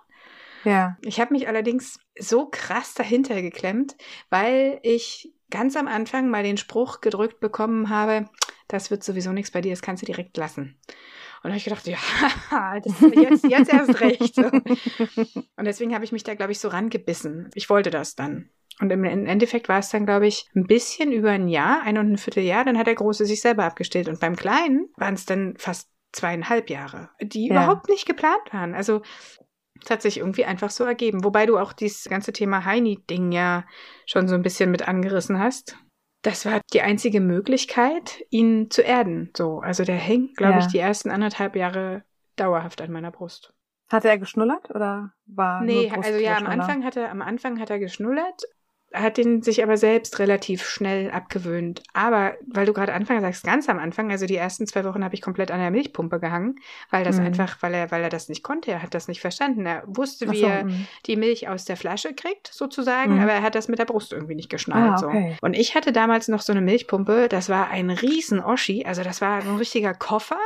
Ja. 0.63 0.97
Ich 1.01 1.19
habe 1.19 1.33
mich 1.33 1.47
allerdings 1.47 1.99
so 2.17 2.47
krass 2.49 2.93
dahinter 2.93 3.41
geklemmt, 3.41 3.95
weil 4.29 4.79
ich 4.83 5.33
ganz 5.49 5.75
am 5.75 5.87
Anfang 5.87 6.29
mal 6.29 6.43
den 6.43 6.57
Spruch 6.57 7.01
gedrückt 7.01 7.39
bekommen 7.39 7.89
habe, 7.89 8.29
das 8.67 8.91
wird 8.91 9.03
sowieso 9.03 9.31
nichts 9.31 9.51
bei 9.51 9.61
dir, 9.61 9.71
das 9.71 9.81
kannst 9.81 10.01
du 10.01 10.05
direkt 10.05 10.35
lassen. 10.37 10.79
Und 11.43 11.43
da 11.43 11.49
habe 11.49 11.57
ich 11.57 11.63
gedacht, 11.63 11.87
ja, 12.51 12.79
das 12.79 13.01
ist 13.01 13.15
jetzt, 13.15 13.43
jetzt 13.47 13.73
erst 13.73 14.01
recht. 14.01 14.37
Und 14.37 15.65
deswegen 15.65 15.93
habe 15.93 16.03
ich 16.03 16.11
mich 16.11 16.23
da, 16.23 16.35
glaube 16.35 16.51
ich, 16.51 16.59
so 16.59 16.67
rangebissen. 16.67 17.49
Ich 17.53 17.69
wollte 17.69 17.89
das 17.89 18.15
dann. 18.15 18.49
Und 18.79 18.91
im 18.91 19.03
Endeffekt 19.03 19.69
war 19.69 19.79
es 19.79 19.89
dann, 19.89 20.05
glaube 20.05 20.27
ich, 20.27 20.49
ein 20.55 20.65
bisschen 20.65 21.11
über 21.11 21.31
ein 21.31 21.47
Jahr, 21.47 21.81
ein 21.83 21.97
und 21.97 22.11
ein 22.11 22.17
Vierteljahr. 22.17 22.65
Dann 22.65 22.77
hat 22.77 22.87
der 22.87 22.95
Große 22.95 23.25
sich 23.25 23.41
selber 23.41 23.63
abgestellt. 23.63 24.07
Und 24.07 24.19
beim 24.19 24.35
Kleinen 24.35 24.89
waren 24.97 25.15
es 25.15 25.25
dann 25.25 25.55
fast 25.57 25.89
zweieinhalb 26.11 26.69
Jahre, 26.69 27.09
die 27.21 27.47
ja. 27.47 27.53
überhaupt 27.53 27.89
nicht 27.89 28.05
geplant 28.05 28.51
waren. 28.51 28.73
Also 28.73 29.01
es 29.83 29.89
hat 29.89 30.01
sich 30.01 30.17
irgendwie 30.17 30.45
einfach 30.45 30.69
so 30.69 30.83
ergeben. 30.83 31.23
Wobei 31.23 31.45
du 31.45 31.57
auch 31.57 31.73
dieses 31.73 32.05
ganze 32.05 32.33
Thema 32.33 32.65
Heini-Ding 32.65 33.31
ja 33.31 33.65
schon 34.05 34.27
so 34.27 34.35
ein 34.35 34.41
bisschen 34.41 34.71
mit 34.71 34.87
angerissen 34.87 35.39
hast. 35.39 35.77
Das 36.23 36.45
war 36.45 36.61
die 36.73 36.81
einzige 36.81 37.21
Möglichkeit, 37.21 38.23
ihn 38.29 38.69
zu 38.69 38.81
erden. 38.81 39.31
So, 39.35 39.59
also 39.59 39.83
der 39.83 39.97
hing, 39.97 40.33
glaube 40.35 40.53
ja. 40.53 40.59
ich, 40.59 40.67
die 40.67 40.79
ersten 40.79 41.09
anderthalb 41.09 41.55
Jahre 41.55 42.03
dauerhaft 42.35 42.81
an 42.81 42.91
meiner 42.91 43.11
Brust. 43.11 43.53
Hatte 43.89 44.09
er 44.09 44.17
geschnullert 44.17 44.69
oder 44.71 45.13
war 45.25 45.61
Nee, 45.61 45.89
also 45.89 46.19
ja, 46.19 46.37
am 46.37 46.47
Anfang 46.47 46.83
hat 46.83 46.97
er 46.97 47.09
am 47.09 47.21
Anfang 47.21 47.59
hat 47.59 47.69
er 47.69 47.79
geschnullert 47.79 48.43
hat 48.99 49.17
den 49.17 49.41
sich 49.41 49.63
aber 49.63 49.77
selbst 49.77 50.19
relativ 50.19 50.67
schnell 50.67 51.11
abgewöhnt. 51.11 51.83
Aber 51.93 52.35
weil 52.47 52.65
du 52.65 52.73
gerade 52.73 52.93
Anfang 52.93 53.21
sagst, 53.21 53.43
ganz 53.43 53.69
am 53.69 53.79
Anfang, 53.79 54.11
also 54.11 54.25
die 54.25 54.35
ersten 54.35 54.67
zwei 54.67 54.83
Wochen 54.83 55.03
habe 55.03 55.15
ich 55.15 55.21
komplett 55.21 55.51
an 55.51 55.59
der 55.59 55.71
Milchpumpe 55.71 56.19
gehangen, 56.19 56.55
weil 56.89 57.03
das 57.03 57.19
mhm. 57.19 57.27
einfach, 57.27 57.57
weil 57.61 57.73
er, 57.73 57.91
weil 57.91 58.03
er 58.03 58.09
das 58.09 58.29
nicht 58.29 58.43
konnte, 58.43 58.71
er 58.71 58.81
hat 58.81 58.93
das 58.93 59.07
nicht 59.07 59.21
verstanden. 59.21 59.65
Er 59.65 59.83
wusste, 59.85 60.31
wie 60.31 60.41
so, 60.41 60.47
er 60.47 60.65
mh. 60.65 60.73
die 61.05 61.15
Milch 61.15 61.47
aus 61.47 61.65
der 61.65 61.77
Flasche 61.77 62.13
kriegt, 62.13 62.47
sozusagen, 62.51 63.15
mhm. 63.15 63.21
aber 63.21 63.33
er 63.33 63.41
hat 63.41 63.55
das 63.55 63.67
mit 63.67 63.79
der 63.79 63.85
Brust 63.85 64.13
irgendwie 64.13 64.35
nicht 64.35 64.49
geschnallt. 64.49 65.03
Ah, 65.03 65.07
okay. 65.07 65.37
so. 65.39 65.45
Und 65.45 65.53
ich 65.53 65.75
hatte 65.75 65.91
damals 65.91 66.27
noch 66.27 66.41
so 66.41 66.51
eine 66.51 66.61
Milchpumpe, 66.61 67.27
das 67.29 67.49
war 67.49 67.69
ein 67.69 67.89
riesen 67.89 68.39
Oschi, 68.39 68.85
also 68.85 69.03
das 69.03 69.21
war 69.21 69.41
so 69.41 69.49
ein 69.49 69.57
richtiger 69.57 69.93
Koffer. 69.93 70.39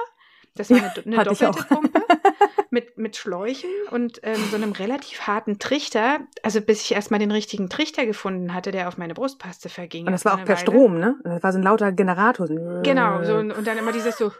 Das 0.56 0.70
war 0.70 0.78
eine, 0.78 0.92
eine 1.06 1.24
doppelte 1.24 1.64
Pumpe 1.64 2.04
mit, 2.72 2.98
mit 2.98 3.18
Schläuchen 3.18 3.70
und 3.92 4.20
ähm, 4.24 4.40
so 4.50 4.56
einem 4.56 4.72
relativ 4.72 5.22
harten 5.28 5.60
Trichter. 5.60 6.20
Also 6.44 6.62
bis 6.62 6.82
ich 6.82 6.94
erstmal 6.94 7.20
den 7.20 7.32
richtigen 7.32 7.70
Trichter 7.70 8.06
gefunden 8.06 8.54
hatte, 8.54 8.72
der 8.72 8.88
auf 8.88 8.98
meine 8.98 9.14
Brustpaste 9.14 9.70
verging. 9.70 10.06
Und 10.08 10.14
das 10.14 10.26
war 10.26 10.34
auch 10.34 10.46
per 10.46 10.56
Weile. 10.56 10.60
Strom, 10.60 11.00
ne? 11.00 11.16
Das 11.24 11.44
war 11.44 11.52
so 11.52 11.60
ein 11.60 11.64
lauter 11.64 11.92
Generator. 11.92 12.48
Genau, 12.84 13.24
so, 13.24 13.36
und 13.38 13.68
dann 13.68 13.78
immer 13.78 13.92
dieses 13.92 14.18
so 14.18 14.32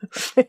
ja, 0.36 0.44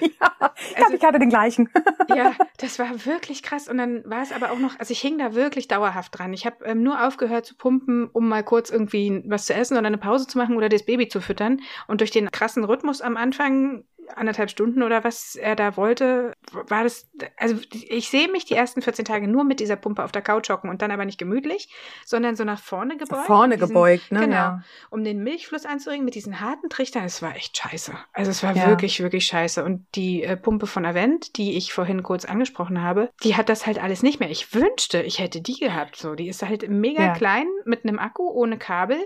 ich 0.00 0.76
also, 0.76 0.94
ich 0.94 1.02
hatte 1.02 1.18
den 1.18 1.28
gleichen. 1.28 1.68
ja, 2.08 2.34
das 2.58 2.78
war 2.78 3.04
wirklich 3.04 3.42
krass. 3.42 3.68
Und 3.68 3.78
dann 3.78 4.08
war 4.08 4.22
es 4.22 4.32
aber 4.32 4.52
auch 4.52 4.58
noch, 4.58 4.78
also 4.78 4.92
ich 4.92 5.00
hing 5.00 5.18
da 5.18 5.34
wirklich 5.34 5.66
dauerhaft 5.66 6.16
dran. 6.16 6.32
Ich 6.32 6.46
habe 6.46 6.64
ähm, 6.64 6.82
nur 6.82 7.04
aufgehört 7.04 7.46
zu 7.46 7.56
pumpen, 7.56 8.08
um 8.12 8.28
mal 8.28 8.44
kurz 8.44 8.70
irgendwie 8.70 9.24
was 9.26 9.46
zu 9.46 9.54
essen 9.54 9.76
oder 9.76 9.88
eine 9.88 9.98
Pause 9.98 10.26
zu 10.26 10.38
machen 10.38 10.56
oder 10.56 10.68
das 10.68 10.84
Baby 10.84 11.08
zu 11.08 11.20
füttern. 11.20 11.60
Und 11.88 12.00
durch 12.00 12.10
den 12.10 12.30
krassen 12.30 12.64
Rhythmus 12.64 13.00
am 13.00 13.16
Anfang 13.16 13.84
anderthalb 14.16 14.50
Stunden 14.50 14.82
oder 14.82 15.04
was 15.04 15.36
er 15.36 15.56
da 15.56 15.76
wollte, 15.76 16.34
war 16.52 16.84
das, 16.84 17.10
also 17.36 17.56
ich 17.72 18.08
sehe 18.08 18.28
mich 18.28 18.44
die 18.44 18.54
ersten 18.54 18.82
14 18.82 19.04
Tage 19.04 19.28
nur 19.28 19.44
mit 19.44 19.60
dieser 19.60 19.76
Pumpe 19.76 20.04
auf 20.04 20.12
der 20.12 20.22
Couch 20.22 20.50
hocken 20.50 20.70
und 20.70 20.82
dann 20.82 20.90
aber 20.90 21.04
nicht 21.04 21.18
gemütlich, 21.18 21.68
sondern 22.04 22.36
so 22.36 22.44
nach 22.44 22.60
vorne 22.60 22.96
gebeugt. 22.96 23.26
Vorne 23.26 23.56
diesen, 23.56 23.68
gebeugt, 23.68 24.12
ne? 24.12 24.20
Genau. 24.20 24.34
Ja. 24.34 24.62
Um 24.90 25.04
den 25.04 25.22
Milchfluss 25.22 25.66
anzuregen 25.66 26.04
mit 26.04 26.14
diesen 26.14 26.40
harten 26.40 26.68
Trichtern. 26.68 27.04
Es 27.04 27.22
war 27.22 27.34
echt 27.36 27.56
scheiße. 27.56 27.92
Also 28.12 28.30
es 28.30 28.42
war 28.42 28.54
ja. 28.54 28.66
wirklich, 28.66 29.00
wirklich 29.00 29.26
scheiße. 29.26 29.64
Und 29.64 29.86
die 29.94 30.22
äh, 30.22 30.36
Pumpe 30.36 30.66
von 30.66 30.84
Avent, 30.84 31.36
die 31.36 31.56
ich 31.56 31.72
vorhin 31.72 32.02
kurz 32.02 32.24
angesprochen 32.24 32.82
habe, 32.82 33.10
die 33.22 33.36
hat 33.36 33.48
das 33.48 33.66
halt 33.66 33.82
alles 33.82 34.02
nicht 34.02 34.20
mehr. 34.20 34.30
Ich 34.30 34.54
wünschte, 34.54 35.02
ich 35.02 35.18
hätte 35.18 35.40
die 35.40 35.58
gehabt. 35.58 35.96
So, 35.96 36.14
die 36.14 36.28
ist 36.28 36.42
halt 36.42 36.68
mega 36.68 37.02
ja. 37.02 37.12
klein 37.14 37.46
mit 37.64 37.84
einem 37.84 37.98
Akku 37.98 38.28
ohne 38.28 38.58
Kabel. 38.58 38.98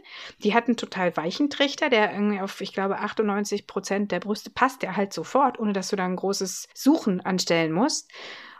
Die 0.42 0.54
hat 0.54 0.66
einen 0.66 0.76
total 0.76 1.16
weichen 1.16 1.50
Trichter, 1.50 1.90
der 1.90 2.12
irgendwie 2.12 2.40
auf, 2.40 2.60
ich 2.60 2.72
glaube, 2.72 2.98
98 2.98 3.66
Prozent 3.66 4.12
der 4.12 4.20
Brüste 4.20 4.50
passt. 4.50 4.82
Der 4.82 4.93
halt 4.96 5.12
sofort, 5.12 5.58
ohne 5.58 5.72
dass 5.72 5.88
du 5.88 5.96
da 5.96 6.04
ein 6.04 6.16
großes 6.16 6.68
Suchen 6.74 7.20
anstellen 7.20 7.72
musst. 7.72 8.10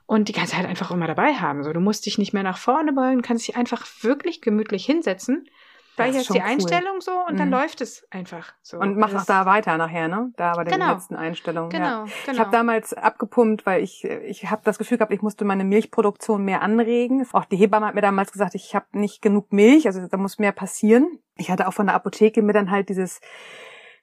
Und 0.06 0.28
die 0.28 0.32
kannst 0.32 0.52
du 0.52 0.56
halt 0.58 0.68
einfach 0.68 0.90
immer 0.90 1.06
dabei 1.06 1.34
haben. 1.34 1.64
So, 1.64 1.72
du 1.72 1.80
musst 1.80 2.04
dich 2.04 2.18
nicht 2.18 2.34
mehr 2.34 2.42
nach 2.42 2.58
vorne 2.58 2.92
beugen, 2.92 3.22
kannst 3.22 3.48
dich 3.48 3.56
einfach 3.56 3.86
wirklich 4.02 4.42
gemütlich 4.42 4.84
hinsetzen. 4.84 5.48
Weil 5.96 6.12
jetzt 6.12 6.28
die 6.30 6.38
cool. 6.38 6.44
Einstellung 6.44 7.00
so 7.00 7.12
und 7.12 7.34
mhm. 7.34 7.38
dann 7.38 7.50
läuft 7.50 7.80
es 7.80 8.04
einfach 8.10 8.52
so. 8.62 8.78
Und 8.78 8.96
mach 8.96 9.14
auch 9.14 9.24
da 9.24 9.46
weiter 9.46 9.76
nachher, 9.76 10.08
ne? 10.08 10.32
Da 10.36 10.54
bei 10.54 10.64
den 10.64 10.74
genau. 10.74 10.92
letzten 10.92 11.14
Einstellungen. 11.14 11.70
Genau, 11.70 11.84
ja. 11.84 12.04
genau. 12.24 12.32
Ich 12.32 12.40
habe 12.40 12.50
damals 12.50 12.94
abgepumpt, 12.94 13.64
weil 13.64 13.82
ich 13.82 14.04
ich 14.04 14.50
habe 14.50 14.62
das 14.64 14.78
Gefühl 14.78 14.98
gehabt, 14.98 15.12
ich 15.12 15.22
musste 15.22 15.44
meine 15.44 15.64
Milchproduktion 15.64 16.44
mehr 16.44 16.62
anregen. 16.62 17.24
Auch 17.32 17.44
die 17.44 17.56
Hebamme 17.56 17.86
hat 17.86 17.94
mir 17.94 18.00
damals 18.00 18.32
gesagt, 18.32 18.56
ich 18.56 18.74
habe 18.74 18.86
nicht 18.92 19.22
genug 19.22 19.52
Milch, 19.52 19.86
also 19.86 20.04
da 20.06 20.16
muss 20.16 20.38
mehr 20.38 20.52
passieren. 20.52 21.20
Ich 21.36 21.50
hatte 21.50 21.68
auch 21.68 21.74
von 21.74 21.86
der 21.86 21.94
Apotheke 21.94 22.42
mir 22.42 22.52
dann 22.52 22.72
halt 22.72 22.88
dieses 22.88 23.20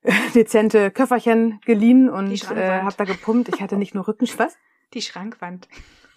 dezente 0.35 0.91
Köfferchen 0.91 1.59
geliehen 1.65 2.09
und 2.09 2.31
äh, 2.51 2.81
habe 2.81 2.95
da 2.97 3.03
gepumpt. 3.03 3.49
Ich 3.49 3.61
hatte 3.61 3.77
nicht 3.77 3.93
nur 3.93 4.07
Rückenschweiß. 4.07 4.57
Die 4.93 5.01
Schrankwand. 5.01 5.67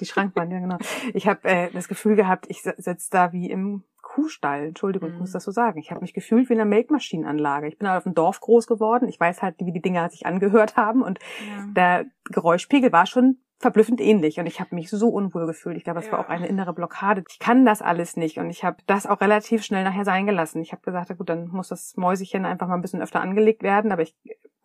Die 0.01 0.07
Schrankwand, 0.07 0.53
ja 0.53 0.59
genau. 0.59 0.79
Ich 1.13 1.29
habe 1.29 1.49
äh, 1.49 1.71
das 1.71 1.89
Gefühl 1.89 2.17
gehabt, 2.17 2.47
ich 2.49 2.63
sitze 2.63 3.09
da 3.11 3.33
wie 3.33 3.51
im 3.51 3.85
Kuhstall. 4.03 4.67
Entschuldigung, 4.67 5.11
ich 5.11 5.19
muss 5.19 5.31
mhm. 5.31 5.35
das 5.35 5.45
so 5.45 5.51
sagen. 5.51 5.79
Ich 5.79 5.91
habe 5.91 6.01
mich 6.01 6.15
gefühlt 6.15 6.49
wie 6.49 6.55
in 6.55 6.61
einer 6.61 6.69
Melkmaschinenanlage. 6.69 7.69
Ich 7.69 7.79
bin 7.79 7.89
halt 7.89 7.99
auf 7.99 8.05
dem 8.05 8.15
Dorf 8.15 8.41
groß 8.41 8.67
geworden. 8.67 9.09
Ich 9.09 9.19
weiß 9.19 9.43
halt, 9.43 9.57
wie 9.59 9.73
die 9.73 9.83
Dinger 9.83 10.09
sich 10.09 10.27
angehört 10.27 10.77
haben 10.77 11.03
und 11.03 11.19
ja. 11.47 11.67
der 11.75 12.05
Geräuschpegel 12.25 12.93
war 12.93 13.07
schon 13.07 13.39
verblüffend 13.65 14.01
ähnlich 14.01 14.39
und 14.39 14.47
ich 14.47 14.61
habe 14.61 14.75
mich 14.75 14.91
so 14.91 15.09
unwohl 15.09 15.47
gefühlt. 15.47 15.79
Ich 15.79 15.85
glaube, 15.85 16.01
das 16.01 16.07
ja. 16.07 16.13
war 16.13 16.21
auch 16.21 16.29
eine 16.29 16.47
innere 16.47 16.75
Blockade. 16.75 17.25
Ich 17.29 17.39
kann 17.39 17.65
das 17.65 17.81
alles 17.81 18.17
nicht 18.17 18.39
und 18.39 18.51
ich 18.51 18.63
habe 18.63 18.77
das 18.87 19.07
auch 19.07 19.23
relativ 19.23 19.65
schnell 19.65 19.85
nachher 19.85 20.05
sein 20.05 20.27
gelassen. 20.27 20.61
Ich 20.61 20.73
habe 20.73 20.83
gesagt, 20.83 21.17
gut, 21.17 21.29
dann 21.31 21.49
muss 21.49 21.69
das 21.69 21.97
Mäuschen 21.97 22.45
einfach 22.45 22.69
mal 22.69 22.75
ein 22.75 22.83
bisschen 22.83 23.01
öfter 23.01 23.23
angelegt 23.23 23.63
werden, 23.63 23.91
aber 23.91 24.03
ich 24.03 24.15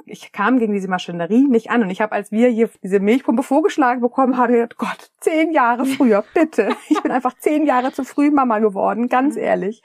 ich 0.06 0.32
kam 0.32 0.60
gegen 0.60 0.74
diese 0.74 0.88
Maschinerie 0.88 1.48
nicht 1.48 1.70
an 1.70 1.84
und 1.84 1.89
ich 1.91 2.01
habe, 2.01 2.13
als 2.13 2.32
wir 2.32 2.50
hier 2.50 2.70
diese 2.82 3.00
Milchpumpe 3.00 3.44
vorgeschlagen 3.44 4.01
bekommen, 4.01 4.38
habe 4.38 4.53
gedacht, 4.53 4.77
Gott, 4.77 5.12
zehn 5.20 5.51
Jahre 5.51 5.86
früher, 5.86 6.24
bitte. 6.34 6.75
Ich 6.89 7.01
bin 7.01 7.12
einfach 7.12 7.36
zehn 7.38 7.65
Jahre 7.65 7.91
zu 7.91 8.03
früh 8.03 8.32
Mama 8.32 8.60
geworden, 8.60 9.08
ganz 9.08 9.36
mhm. 9.36 9.44
ehrlich. 9.44 9.84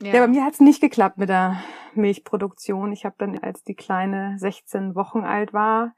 Ja, 0.00 0.14
ja 0.14 0.20
bei 0.20 0.28
mir 0.28 0.44
hat 0.44 0.54
es 0.54 0.60
nicht 0.60 0.80
geklappt 0.80 1.18
mit 1.18 1.28
der 1.28 1.62
Milchproduktion. 1.94 2.92
Ich 2.92 3.04
habe 3.04 3.16
dann, 3.18 3.38
als 3.38 3.64
die 3.64 3.74
kleine 3.74 4.38
16 4.38 4.94
Wochen 4.94 5.24
alt 5.24 5.52
war, 5.52 5.92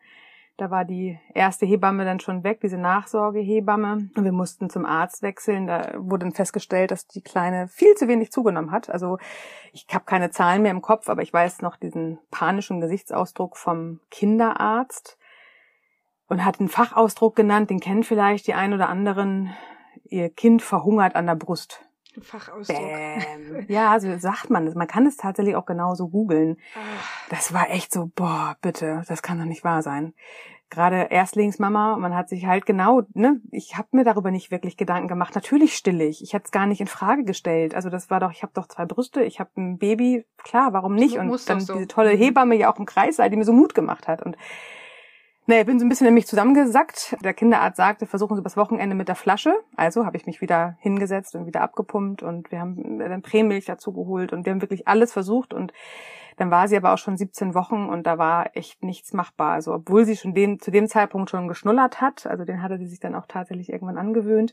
da 0.61 0.71
war 0.71 0.85
die 0.85 1.19
erste 1.35 1.65
Hebamme 1.65 2.05
dann 2.05 2.21
schon 2.21 2.45
weg, 2.45 2.61
diese 2.61 2.77
Nachsorgehebamme. 2.77 4.11
Und 4.15 4.25
wir 4.25 4.33
mussten 4.33 4.69
zum 4.69 4.85
Arzt 4.85 5.23
wechseln. 5.23 5.67
Da 5.67 5.95
wurde 5.97 6.27
dann 6.27 6.35
festgestellt, 6.35 6.91
dass 6.91 7.07
die 7.07 7.23
Kleine 7.23 7.69
viel 7.69 7.95
zu 7.95 8.09
wenig 8.09 8.31
zugenommen 8.31 8.71
hat. 8.71 8.91
Also 8.91 9.19
ich 9.73 9.87
habe 9.93 10.05
keine 10.05 10.31
Zahlen 10.31 10.63
mehr 10.63 10.71
im 10.71 10.83
Kopf, 10.83 11.09
aber 11.09 11.23
ich 11.23 11.33
weiß 11.33 11.63
noch 11.63 11.77
diesen 11.77 12.19
panischen 12.31 12.81
Gesichtsausdruck 12.81 13.57
vom 13.57 14.01
Kinderarzt. 14.11 15.17
und 16.29 16.45
hat 16.45 16.61
einen 16.61 16.69
Fachausdruck 16.69 17.35
genannt, 17.35 17.71
den 17.71 17.81
kennen 17.81 18.05
vielleicht 18.05 18.47
die 18.47 18.55
ein 18.55 18.73
oder 18.73 18.89
anderen. 18.89 19.53
Ihr 20.05 20.29
Kind 20.29 20.63
verhungert 20.63 21.17
an 21.17 21.27
der 21.27 21.35
Brust. 21.35 21.90
Fachausdruck. 22.23 22.77
Bäm. 22.77 23.67
Ja, 23.69 23.99
so 24.01 24.17
sagt 24.19 24.51
man 24.51 24.67
das. 24.67 24.75
Man 24.75 24.87
kann 24.89 25.07
es 25.07 25.17
tatsächlich 25.17 25.57
auch 25.57 25.67
genauso 25.67 26.09
googeln. 26.09 26.57
Das 27.29 27.53
war 27.53 27.71
echt 27.71 27.93
so, 27.93 28.11
boah, 28.15 28.57
bitte, 28.61 29.03
das 29.09 29.23
kann 29.23 29.39
doch 29.39 29.45
nicht 29.45 29.65
wahr 29.65 29.83
sein. 29.83 30.15
Gerade 30.71 31.09
Erstlingsmama, 31.11 31.97
man 31.97 32.15
hat 32.15 32.29
sich 32.29 32.47
halt 32.47 32.65
genau, 32.65 33.03
ne, 33.13 33.41
ich 33.51 33.77
habe 33.77 33.89
mir 33.91 34.05
darüber 34.05 34.31
nicht 34.31 34.53
wirklich 34.53 34.77
Gedanken 34.77 35.09
gemacht. 35.09 35.35
Natürlich 35.35 35.75
still 35.75 36.01
ich. 36.01 36.23
Ich 36.23 36.33
hätte 36.33 36.45
es 36.45 36.53
gar 36.53 36.67
nicht 36.67 36.81
in 36.81 36.87
Frage 36.87 37.25
gestellt. 37.25 37.75
Also 37.75 37.91
das 37.91 38.09
war 38.09 38.21
doch, 38.21 38.31
ich 38.31 38.43
habe 38.45 38.53
doch 38.55 38.69
zwei 38.69 38.85
Brüste, 38.87 39.25
ich 39.25 39.41
habe 39.41 39.51
ein 39.57 39.79
Baby, 39.79 40.25
klar, 40.39 40.73
warum 40.73 40.95
nicht? 40.95 41.19
Und 41.19 41.49
dann 41.49 41.61
so. 41.61 41.73
diese 41.73 41.89
tolle 41.89 42.15
Mhm. 42.15 42.19
Hebamme 42.19 42.55
ja 42.55 42.73
auch 42.73 42.79
im 42.79 42.87
Kreis 42.87 43.17
sei, 43.17 43.29
die 43.29 43.37
mir 43.37 43.45
so 43.45 43.53
Mut 43.53 43.75
gemacht 43.75 44.07
hat. 44.07 44.23
Und 44.23 44.37
naja, 45.47 45.65
bin 45.65 45.79
so 45.79 45.85
ein 45.85 45.89
bisschen 45.89 46.07
in 46.07 46.15
mich 46.15 46.27
zusammengesackt. 46.27 47.17
Der 47.25 47.35
Kinderarzt 47.35 47.77
sagte, 47.77 48.07
versuchen 48.07 48.37
Sie 48.37 48.43
das 48.43 48.57
Wochenende 48.57 48.95
mit 48.95 49.09
der 49.09 49.15
Flasche. 49.15 49.53
Also 49.75 50.07
habe 50.07 50.17
ich 50.17 50.27
mich 50.27 50.41
wieder 50.41 50.77
hingesetzt 50.81 51.35
und 51.35 51.47
wieder 51.47 51.63
abgepumpt 51.63 52.23
und 52.23 52.53
wir 52.53 52.61
haben 52.61 52.99
dann 52.99 53.23
Prämilch 53.23 53.65
dazu 53.65 53.93
geholt 53.93 54.33
und 54.33 54.47
wir 54.47 54.53
haben 54.53 54.63
wirklich 54.63 54.87
alles 54.87 55.13
versucht 55.13 55.53
und 55.53 55.73
dann 56.37 56.51
war 56.51 56.69
sie 56.69 56.77
aber 56.77 56.95
auch 56.95 56.99
schon 56.99 57.19
17 57.19 57.55
Wochen 57.55 57.89
und 57.89 58.07
da 58.07 58.17
war 58.17 58.57
echt 58.57 58.83
nichts 58.83 59.13
machbar. 59.13 59.53
Also 59.53 59.75
obwohl 59.75 60.07
sie 60.07 60.17
schon 60.17 60.33
den, 60.33 60.59
zu 60.59 60.71
dem 60.71 60.89
Zeitpunkt 60.89 61.29
schon 61.29 61.49
geschnullert 61.49 62.01
hat, 62.01 62.27
also 62.27 62.45
den 62.45 62.63
hatte 62.63 62.79
sie 62.79 62.87
sich 62.87 63.01
dann 63.01 63.15
auch 63.15 63.27
tatsächlich 63.27 63.71
irgendwann 63.71 63.99
angewöhnt, 63.99 64.53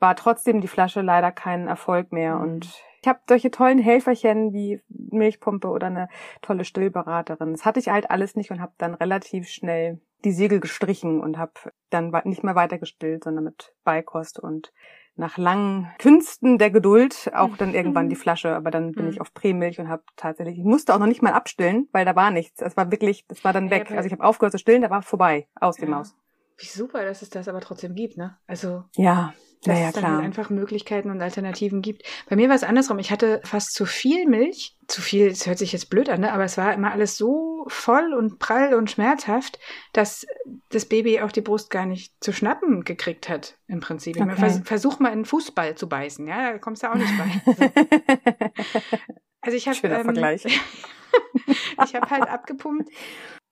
war 0.00 0.14
trotzdem 0.16 0.60
die 0.60 0.68
Flasche 0.68 1.00
leider 1.00 1.32
kein 1.32 1.66
Erfolg 1.68 2.12
mehr. 2.12 2.36
Mhm. 2.36 2.42
Und 2.42 2.70
ich 3.02 3.08
habe 3.08 3.20
solche 3.28 3.50
tollen 3.50 3.78
Helferchen 3.78 4.52
wie 4.52 4.80
Milchpumpe 4.88 5.68
oder 5.68 5.86
eine 5.88 6.08
tolle 6.42 6.64
Stillberaterin. 6.64 7.52
Das 7.52 7.64
hatte 7.64 7.80
ich 7.80 7.88
halt 7.88 8.10
alles 8.10 8.36
nicht 8.36 8.50
und 8.50 8.60
habe 8.60 8.72
dann 8.78 8.94
relativ 8.94 9.48
schnell 9.48 10.00
die 10.24 10.32
Segel 10.32 10.58
gestrichen 10.60 11.20
und 11.20 11.38
habe 11.38 11.52
dann 11.90 12.12
nicht 12.24 12.42
mehr 12.42 12.56
weiter 12.56 12.78
gestillt, 12.78 13.24
sondern 13.24 13.44
mit 13.44 13.72
Beikost 13.84 14.40
und 14.40 14.72
nach 15.14 15.36
langen 15.36 15.90
Künsten 15.98 16.58
der 16.58 16.70
Geduld 16.70 17.30
auch 17.34 17.56
dann 17.56 17.74
irgendwann 17.74 18.08
die 18.08 18.14
Flasche, 18.16 18.54
aber 18.54 18.70
dann 18.70 18.92
bin 18.92 19.04
Mhm. 19.06 19.10
ich 19.10 19.20
auf 19.20 19.34
Prämilch 19.34 19.80
und 19.80 19.88
habe 19.88 20.02
tatsächlich, 20.16 20.58
ich 20.58 20.64
musste 20.64 20.94
auch 20.94 20.98
noch 21.00 21.06
nicht 21.06 21.22
mal 21.22 21.32
abstillen, 21.32 21.88
weil 21.92 22.04
da 22.04 22.14
war 22.14 22.30
nichts. 22.30 22.60
Es 22.62 22.76
war 22.76 22.90
wirklich, 22.92 23.26
das 23.26 23.42
war 23.44 23.52
dann 23.52 23.70
weg. 23.70 23.90
Also 23.90 24.06
ich 24.06 24.12
habe 24.12 24.22
aufgehört 24.24 24.52
zu 24.52 24.58
stillen, 24.58 24.82
da 24.82 24.90
war 24.90 25.02
vorbei, 25.02 25.48
aus 25.60 25.76
dem 25.76 25.90
Ja. 25.90 25.98
Haus. 25.98 26.16
Wie 26.56 26.66
super, 26.66 27.04
dass 27.04 27.22
es 27.22 27.30
das 27.30 27.46
aber 27.48 27.60
trotzdem 27.60 27.94
gibt, 27.94 28.16
ne? 28.16 28.36
Also 28.46 28.84
Ja, 28.96 29.34
dass 29.62 29.74
naja, 29.74 29.88
es 29.88 29.94
dann 29.94 30.06
halt 30.06 30.24
einfach 30.24 30.50
Möglichkeiten 30.50 31.10
und 31.10 31.20
Alternativen 31.20 31.82
gibt. 31.82 32.02
Bei 32.28 32.36
mir 32.36 32.48
war 32.48 32.56
es 32.56 32.62
andersrum. 32.62 32.98
Ich 32.98 33.10
hatte 33.10 33.40
fast 33.44 33.74
zu 33.74 33.86
viel 33.86 34.26
Milch. 34.26 34.76
Zu 34.86 35.02
viel, 35.02 35.26
es 35.26 35.46
hört 35.46 35.58
sich 35.58 35.72
jetzt 35.72 35.90
blöd 35.90 36.08
an, 36.08 36.20
ne? 36.20 36.32
aber 36.32 36.44
es 36.44 36.56
war 36.56 36.72
immer 36.72 36.92
alles 36.92 37.18
so 37.18 37.66
voll 37.68 38.14
und 38.14 38.38
prall 38.38 38.72
und 38.72 38.90
schmerzhaft, 38.90 39.58
dass 39.92 40.26
das 40.70 40.86
Baby 40.86 41.20
auch 41.20 41.30
die 41.30 41.42
Brust 41.42 41.68
gar 41.68 41.84
nicht 41.84 42.14
zu 42.24 42.32
schnappen 42.32 42.84
gekriegt 42.84 43.28
hat, 43.28 43.58
im 43.66 43.80
Prinzip. 43.80 44.18
Okay. 44.18 44.34
vers 44.34 44.62
versuch 44.64 44.98
mal 44.98 45.12
einen 45.12 45.26
Fußball 45.26 45.74
zu 45.74 45.90
beißen, 45.90 46.26
ja, 46.26 46.52
da 46.52 46.58
kommst 46.58 46.82
du 46.82 46.90
auch 46.90 46.94
nicht 46.94 47.12
bei. 47.18 48.52
Also 49.40 49.56
ich 49.56 49.66
habe 49.66 49.76
Schöner 49.76 50.02
Vergleich. 50.02 50.44
ich 51.84 51.94
habe 51.94 52.10
halt 52.10 52.28
abgepumpt, 52.28 52.90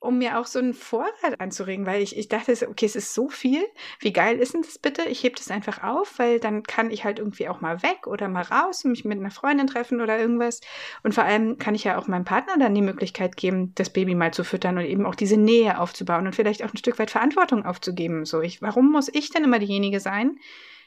um 0.06 0.18
mir 0.18 0.38
auch 0.38 0.46
so 0.46 0.58
einen 0.58 0.74
Vorrat 0.74 1.40
anzuregen, 1.40 1.86
weil 1.86 2.02
ich, 2.02 2.16
ich 2.16 2.28
dachte, 2.28 2.52
okay, 2.68 2.86
es 2.86 2.96
ist 2.96 3.14
so 3.14 3.28
viel. 3.28 3.64
Wie 4.00 4.12
geil 4.12 4.38
ist 4.38 4.54
denn 4.54 4.62
das 4.62 4.78
bitte? 4.78 5.02
Ich 5.02 5.22
heb 5.22 5.36
das 5.36 5.50
einfach 5.50 5.82
auf, 5.82 6.18
weil 6.18 6.40
dann 6.40 6.62
kann 6.62 6.90
ich 6.90 7.04
halt 7.04 7.18
irgendwie 7.18 7.48
auch 7.48 7.60
mal 7.60 7.82
weg 7.82 8.06
oder 8.06 8.28
mal 8.28 8.42
raus 8.42 8.84
und 8.84 8.92
mich 8.92 9.04
mit 9.04 9.18
einer 9.18 9.30
Freundin 9.30 9.66
treffen 9.66 10.00
oder 10.00 10.18
irgendwas. 10.18 10.60
Und 11.02 11.14
vor 11.14 11.24
allem 11.24 11.58
kann 11.58 11.74
ich 11.74 11.84
ja 11.84 11.98
auch 11.98 12.06
meinem 12.06 12.24
Partner 12.24 12.54
dann 12.58 12.74
die 12.74 12.82
Möglichkeit 12.82 13.36
geben, 13.36 13.72
das 13.74 13.90
Baby 13.90 14.14
mal 14.14 14.32
zu 14.32 14.44
füttern 14.44 14.78
und 14.78 14.84
eben 14.84 15.06
auch 15.06 15.14
diese 15.14 15.36
Nähe 15.36 15.80
aufzubauen 15.80 16.26
und 16.26 16.34
vielleicht 16.34 16.62
auch 16.62 16.72
ein 16.72 16.78
Stück 16.78 16.98
weit 16.98 17.10
Verantwortung 17.10 17.64
aufzugeben. 17.64 18.24
So, 18.24 18.40
ich, 18.40 18.62
warum 18.62 18.90
muss 18.90 19.08
ich 19.12 19.30
denn 19.30 19.44
immer 19.44 19.58
diejenige 19.58 20.00
sein? 20.00 20.38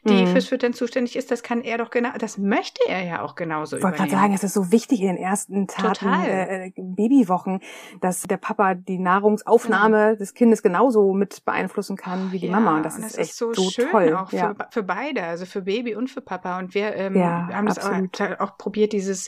Die 0.08 0.14
Mhm. 0.24 0.28
fürs 0.28 0.48
Füttern 0.48 0.74
zuständig 0.74 1.16
ist, 1.18 1.30
das 1.30 1.44
kann 1.44 1.62
er 1.62 1.78
doch 1.78 1.90
genau, 1.90 2.10
das 2.18 2.38
möchte 2.38 2.80
er 2.88 3.04
ja 3.04 3.22
auch 3.22 3.36
genauso 3.36 3.76
Ich 3.78 3.84
wollte 3.84 3.98
gerade 3.98 4.12
sagen, 4.12 4.34
es 4.34 4.44
ist 4.44 4.54
so 4.54 4.72
wichtig 4.72 5.02
in 5.02 5.08
den 5.08 5.18
ersten 5.18 5.68
Taten, 5.68 6.08
äh, 6.08 6.68
äh, 6.68 6.72
Babywochen, 6.78 7.60
dass 8.00 8.22
der 8.22 8.38
Papa 8.38 8.76
die 8.76 8.98
Nahrungsaufnahme 8.98 10.16
des 10.16 10.34
Kindes 10.34 10.64
genauso 10.64 11.12
mit 11.14 11.44
beeinflussen 11.44 11.98
kann 11.98 12.32
wie 12.32 12.40
die 12.40 12.48
Ja, 12.48 12.54
Mama. 12.60 12.78
Und 12.78 12.84
das 12.84 12.96
und 12.98 13.04
ist 13.04 13.18
echt 13.18 13.36
so, 13.36 13.54
schön 13.54 13.90
toll. 13.92 14.16
auch 14.16 14.32
ja. 14.32 14.54
für, 14.56 14.68
für 14.72 14.84
beide, 14.84 15.24
also 15.24 15.46
für 15.46 15.64
Baby 15.64 15.96
und 15.96 16.10
für 16.10 16.22
Papa. 16.22 16.60
Und 16.60 16.74
wir 16.74 16.96
ähm, 16.96 17.16
Ja, 17.18 17.50
haben 17.52 17.68
das 17.68 17.80
auch, 17.80 18.40
auch 18.40 18.58
probiert, 18.58 18.94
dieses 18.94 19.28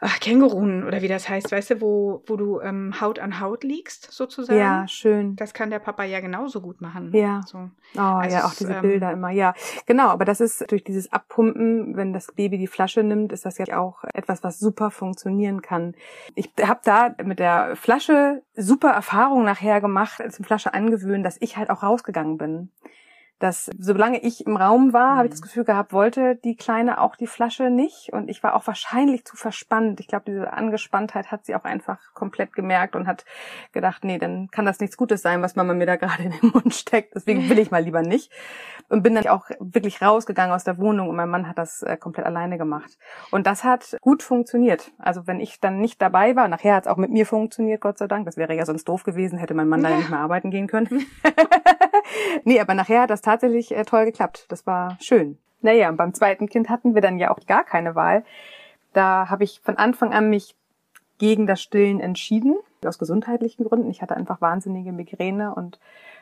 ach, 0.00 0.20
Känguruen 0.20 0.84
oder 0.84 1.02
wie 1.02 1.08
das 1.08 1.28
heißt, 1.28 1.50
weißt 1.50 1.70
du, 1.70 1.80
wo, 1.80 2.22
wo 2.26 2.36
du 2.36 2.60
ähm, 2.60 3.00
Haut 3.00 3.18
an 3.18 3.40
Haut 3.40 3.64
liegst, 3.64 4.12
sozusagen. 4.12 4.58
ja, 4.58 4.86
schön. 4.86 5.34
Das 5.36 5.54
kann 5.54 5.70
der 5.70 5.80
Papa 5.80 6.04
ja 6.04 6.20
genauso 6.20 6.60
gut 6.60 6.80
machen. 6.80 7.10
Ja. 7.12 7.42
So. 7.46 7.70
Oh 7.96 8.00
Also 8.00 8.36
ja, 8.36 8.44
auch 8.44 8.52
es, 8.52 8.58
diese 8.58 8.74
ähm, 8.74 8.82
Bilder 8.82 9.12
immer, 9.12 9.30
ja. 9.30 9.54
Genau, 9.86 10.08
aber 10.08 10.24
das 10.24 10.40
ist 10.40 10.70
durch 10.70 10.84
dieses 10.84 11.12
Abpumpen, 11.12 11.96
wenn 11.96 12.12
das 12.12 12.28
Baby 12.32 12.58
die 12.58 12.68
Flasche 12.68 13.02
nimmt, 13.02 13.32
ist 13.32 13.44
das 13.44 13.58
ja 13.58 13.78
auch 13.78 14.04
etwas, 14.14 14.44
was 14.44 14.58
super 14.58 14.90
funktionieren 14.90 15.62
kann. 15.62 15.94
Ich 16.34 16.50
habe 16.62 16.80
da 16.84 17.14
mit 17.24 17.40
der 17.40 17.74
Flasche 17.74 18.42
super 18.54 18.90
Erfahrung 18.90 19.44
nachher 19.44 19.80
gemacht, 19.80 20.22
zum 20.30 20.44
Flasche 20.44 20.74
angewöhnt, 20.74 21.26
dass 21.26 21.36
ich 21.40 21.56
halt 21.56 21.70
auch 21.70 21.82
rausgegangen 21.82 22.38
bin. 22.38 22.70
Dass 23.38 23.70
solange 23.78 24.18
ich 24.20 24.46
im 24.46 24.56
Raum 24.56 24.92
war, 24.92 25.16
habe 25.16 25.26
ich 25.26 25.30
Mhm. 25.30 25.34
das 25.34 25.42
Gefühl 25.42 25.64
gehabt, 25.64 25.92
wollte 25.92 26.36
die 26.36 26.56
Kleine 26.56 27.00
auch 27.00 27.14
die 27.14 27.26
Flasche 27.28 27.70
nicht. 27.70 28.12
Und 28.12 28.28
ich 28.28 28.42
war 28.42 28.54
auch 28.56 28.66
wahrscheinlich 28.66 29.24
zu 29.24 29.36
verspannt. 29.36 30.00
Ich 30.00 30.08
glaube, 30.08 30.24
diese 30.26 30.52
Angespanntheit 30.52 31.30
hat 31.30 31.46
sie 31.46 31.54
auch 31.54 31.64
einfach 31.64 31.98
komplett 32.14 32.52
gemerkt 32.52 32.96
und 32.96 33.06
hat 33.06 33.24
gedacht, 33.72 34.02
nee, 34.04 34.18
dann 34.18 34.48
kann 34.50 34.64
das 34.66 34.80
nichts 34.80 34.96
Gutes 34.96 35.22
sein, 35.22 35.40
was 35.40 35.54
Mama 35.56 35.72
mir 35.74 35.86
da 35.86 35.96
gerade 35.96 36.22
in 36.24 36.32
den 36.32 36.50
Mund 36.54 36.74
steckt. 36.74 37.14
Deswegen 37.14 37.48
will 37.48 37.58
ich 37.60 37.70
mal 37.70 37.82
lieber 37.82 38.02
nicht. 38.02 38.32
Und 38.88 39.02
bin 39.02 39.14
dann 39.14 39.26
auch 39.28 39.50
wirklich 39.60 40.02
rausgegangen 40.02 40.52
aus 40.54 40.64
der 40.64 40.78
Wohnung 40.78 41.08
und 41.08 41.16
mein 41.16 41.28
Mann 41.28 41.46
hat 41.48 41.58
das 41.58 41.82
äh, 41.82 41.96
komplett 41.96 42.26
alleine 42.26 42.58
gemacht. 42.58 42.98
Und 43.30 43.46
das 43.46 43.62
hat 43.62 43.96
gut 44.00 44.22
funktioniert. 44.22 44.90
Also 44.98 45.26
wenn 45.26 45.40
ich 45.40 45.60
dann 45.60 45.78
nicht 45.78 46.00
dabei 46.02 46.34
war, 46.36 46.48
nachher 46.48 46.74
hat 46.74 46.86
es 46.86 46.90
auch 46.90 46.96
mit 46.96 47.10
mir 47.10 47.26
funktioniert, 47.26 47.80
Gott 47.82 47.98
sei 47.98 48.06
Dank. 48.08 48.24
Das 48.26 48.36
wäre 48.36 48.54
ja 48.54 48.64
sonst 48.64 48.88
doof 48.88 49.04
gewesen, 49.04 49.38
hätte 49.38 49.54
mein 49.54 49.68
Mann 49.68 49.82
Ja. 49.82 49.90
ja 49.90 49.96
nicht 49.98 50.10
mehr 50.10 50.20
arbeiten 50.20 50.50
gehen 50.50 50.66
können. 50.66 51.06
nee, 52.44 52.60
aber 52.60 52.74
nachher 52.74 53.02
hat 53.02 53.10
das 53.10 53.22
tatsächlich 53.22 53.74
äh, 53.74 53.84
toll 53.84 54.04
geklappt. 54.04 54.46
Das 54.48 54.66
war 54.66 54.96
schön. 55.00 55.38
Naja, 55.60 55.88
und 55.88 55.96
beim 55.96 56.14
zweiten 56.14 56.48
Kind 56.48 56.68
hatten 56.68 56.94
wir 56.94 57.02
dann 57.02 57.18
ja 57.18 57.30
auch 57.30 57.40
gar 57.46 57.64
keine 57.64 57.94
Wahl. 57.94 58.24
Da 58.92 59.28
habe 59.28 59.44
ich 59.44 59.60
von 59.62 59.76
Anfang 59.76 60.12
an 60.12 60.30
mich 60.30 60.54
gegen 61.18 61.46
das 61.46 61.60
Stillen 61.60 62.00
entschieden, 62.00 62.56
aus 62.84 62.98
gesundheitlichen 62.98 63.64
Gründen. 63.64 63.90
Ich 63.90 64.02
hatte 64.02 64.16
einfach 64.16 64.40
wahnsinnige 64.40 64.92
Migräne 64.92 65.54
und 65.54 65.80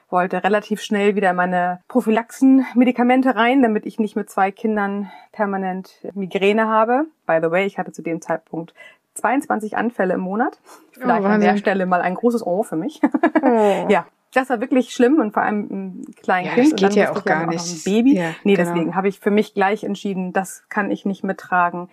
wollte 0.08 0.42
relativ 0.42 0.80
schnell 0.80 1.16
wieder 1.16 1.30
in 1.30 1.36
meine 1.36 1.80
Prophylaxen-Medikamente 1.88 3.34
rein, 3.34 3.60
damit 3.60 3.86
ich 3.86 3.98
nicht 3.98 4.16
mit 4.16 4.30
zwei 4.30 4.50
Kindern 4.50 5.10
permanent 5.32 6.06
Migräne 6.14 6.68
habe. 6.68 7.06
By 7.26 7.40
the 7.42 7.50
way, 7.50 7.66
ich 7.66 7.76
hatte 7.78 7.92
zu 7.92 8.02
dem 8.02 8.20
Zeitpunkt 8.20 8.72
22 9.14 9.76
Anfälle 9.76 10.14
im 10.14 10.20
Monat. 10.20 10.58
Vielleicht 10.92 11.24
an 11.24 11.40
der. 11.40 11.56
Stelle 11.56 11.86
mal 11.86 12.02
ein 12.02 12.14
großes 12.14 12.46
Ohr 12.46 12.64
für 12.64 12.76
mich. 12.76 13.00
ja, 13.88 14.06
das 14.32 14.50
war 14.50 14.60
wirklich 14.60 14.92
schlimm 14.92 15.18
und 15.18 15.32
vor 15.32 15.42
allem 15.42 15.68
ein 15.70 16.04
kleines 16.22 16.50
Ja, 16.50 16.54
Kind. 16.54 16.66
das 16.66 16.72
und 16.72 16.78
geht 16.80 16.90
dann 16.90 16.96
ja 17.04 17.12
auch 17.12 17.24
gar 17.24 17.46
noch 17.46 17.52
nicht. 17.52 17.86
Ein 17.86 17.92
Baby. 17.92 18.16
Ja, 18.18 18.30
nee, 18.44 18.54
genau. 18.54 18.70
deswegen 18.70 18.94
habe 18.94 19.08
ich 19.08 19.20
für 19.20 19.30
mich 19.30 19.54
gleich 19.54 19.84
entschieden, 19.84 20.32
das 20.32 20.64
kann 20.68 20.90
ich 20.90 21.04
nicht 21.06 21.24
mittragen. 21.24 21.88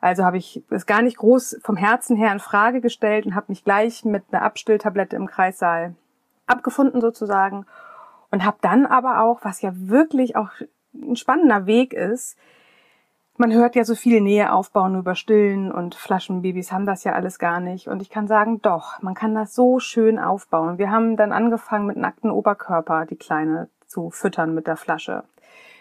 Also 0.00 0.24
habe 0.24 0.36
ich 0.36 0.62
es 0.70 0.86
gar 0.86 1.00
nicht 1.02 1.16
groß 1.16 1.60
vom 1.62 1.76
Herzen 1.76 2.16
her 2.16 2.30
in 2.32 2.40
Frage 2.40 2.80
gestellt 2.80 3.24
und 3.26 3.34
habe 3.34 3.46
mich 3.48 3.64
gleich 3.64 4.04
mit 4.04 4.24
einer 4.30 4.42
Abstilltablette 4.42 5.16
im 5.16 5.26
Kreissaal 5.26 5.94
abgefunden 6.46 7.00
sozusagen 7.00 7.64
und 8.30 8.44
habe 8.44 8.58
dann 8.60 8.84
aber 8.84 9.22
auch, 9.22 9.40
was 9.44 9.62
ja 9.62 9.70
wirklich 9.74 10.36
auch 10.36 10.50
ein 10.94 11.16
spannender 11.16 11.66
Weg 11.66 11.94
ist, 11.94 12.36
man 13.36 13.52
hört 13.52 13.74
ja 13.74 13.84
so 13.84 13.94
viel 13.94 14.20
Nähe 14.20 14.52
aufbauen 14.52 14.98
über 14.98 15.14
Stillen 15.14 15.72
und 15.72 15.94
Flaschenbabys 15.94 16.72
haben 16.72 16.86
das 16.86 17.04
ja 17.04 17.12
alles 17.12 17.38
gar 17.38 17.60
nicht. 17.60 17.88
Und 17.88 18.00
ich 18.02 18.10
kann 18.10 18.28
sagen, 18.28 18.60
doch, 18.62 19.02
man 19.02 19.14
kann 19.14 19.34
das 19.34 19.54
so 19.54 19.80
schön 19.80 20.18
aufbauen. 20.18 20.78
Wir 20.78 20.90
haben 20.90 21.16
dann 21.16 21.32
angefangen 21.32 21.86
mit 21.86 21.96
nackten 21.96 22.30
Oberkörper, 22.30 23.06
die 23.06 23.16
Kleine 23.16 23.68
zu 23.86 24.10
füttern 24.10 24.54
mit 24.54 24.66
der 24.66 24.76
Flasche. 24.76 25.24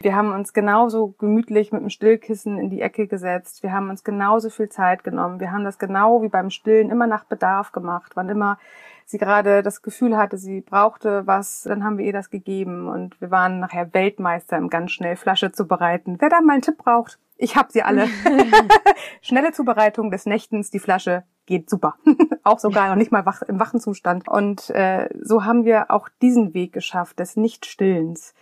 Wir 0.02 0.16
haben 0.16 0.34
uns 0.34 0.52
genauso 0.52 1.14
gemütlich 1.18 1.72
mit 1.72 1.82
dem 1.82 1.90
Stillkissen 1.90 2.58
in 2.58 2.70
die 2.70 2.82
Ecke 2.82 3.08
gesetzt. 3.08 3.64
Wir 3.64 3.72
haben 3.72 3.90
uns 3.90 4.04
genauso 4.04 4.50
viel 4.50 4.68
Zeit 4.68 5.04
genommen. 5.04 5.40
Wir 5.40 5.52
haben 5.52 5.64
das 5.64 5.80
genau 5.80 6.22
wie 6.22 6.28
beim 6.28 6.50
Stillen 6.50 6.90
immer 6.90 7.08
nach 7.08 7.24
Bedarf 7.24 7.72
gemacht. 7.72 8.12
Wann 8.16 8.28
immer 8.28 8.58
sie 9.06 9.18
gerade 9.18 9.64
das 9.64 9.82
Gefühl 9.82 10.18
hatte, 10.18 10.38
sie 10.38 10.62
brauchte 10.62 11.26
was, 11.26 11.64
dann 11.64 11.84
haben 11.84 11.98
wir 11.98 12.06
ihr 12.06 12.14
das 12.14 12.30
gegeben. 12.30 12.88
Und 12.88 13.20
wir 13.22 13.32
waren 13.32 13.60
nachher 13.60 13.94
Weltmeister 13.94 14.58
im 14.58 14.70
ganz 14.70 14.92
schnell 14.92 15.16
Flasche 15.16 15.52
zu 15.52 15.68
bereiten. 15.68 16.18
Wer 16.20 16.30
da 16.30 16.42
mal 16.42 16.54
einen 16.54 16.62
Tipp 16.62 16.78
braucht, 16.78 17.20
ich 17.38 17.56
habe 17.56 17.72
sie 17.72 17.84
alle. 17.84 18.08
Schnelle 19.22 19.52
Zubereitung 19.52 20.12
des 20.12 20.26
Nächtens, 20.26 20.72
die 20.72 20.80
Flasche 20.80 21.24
geht 21.46 21.70
super. 21.70 21.96
auch 22.44 22.60
sogar 22.60 22.90
noch 22.90 22.96
nicht 22.96 23.12
mal 23.12 23.26
wach, 23.26 23.42
im 23.42 23.60
wachen 23.60 23.80
Zustand. 23.80 24.28
Und 24.28 24.70
äh, 24.70 25.10
so 25.22 25.44
haben 25.44 25.66
wir 25.66 25.92
auch 25.92 26.10
diesen 26.22 26.54
Weg 26.54 26.74
geschafft 26.74 27.20
des 27.20 27.36
Nichtstillens. 27.36 28.34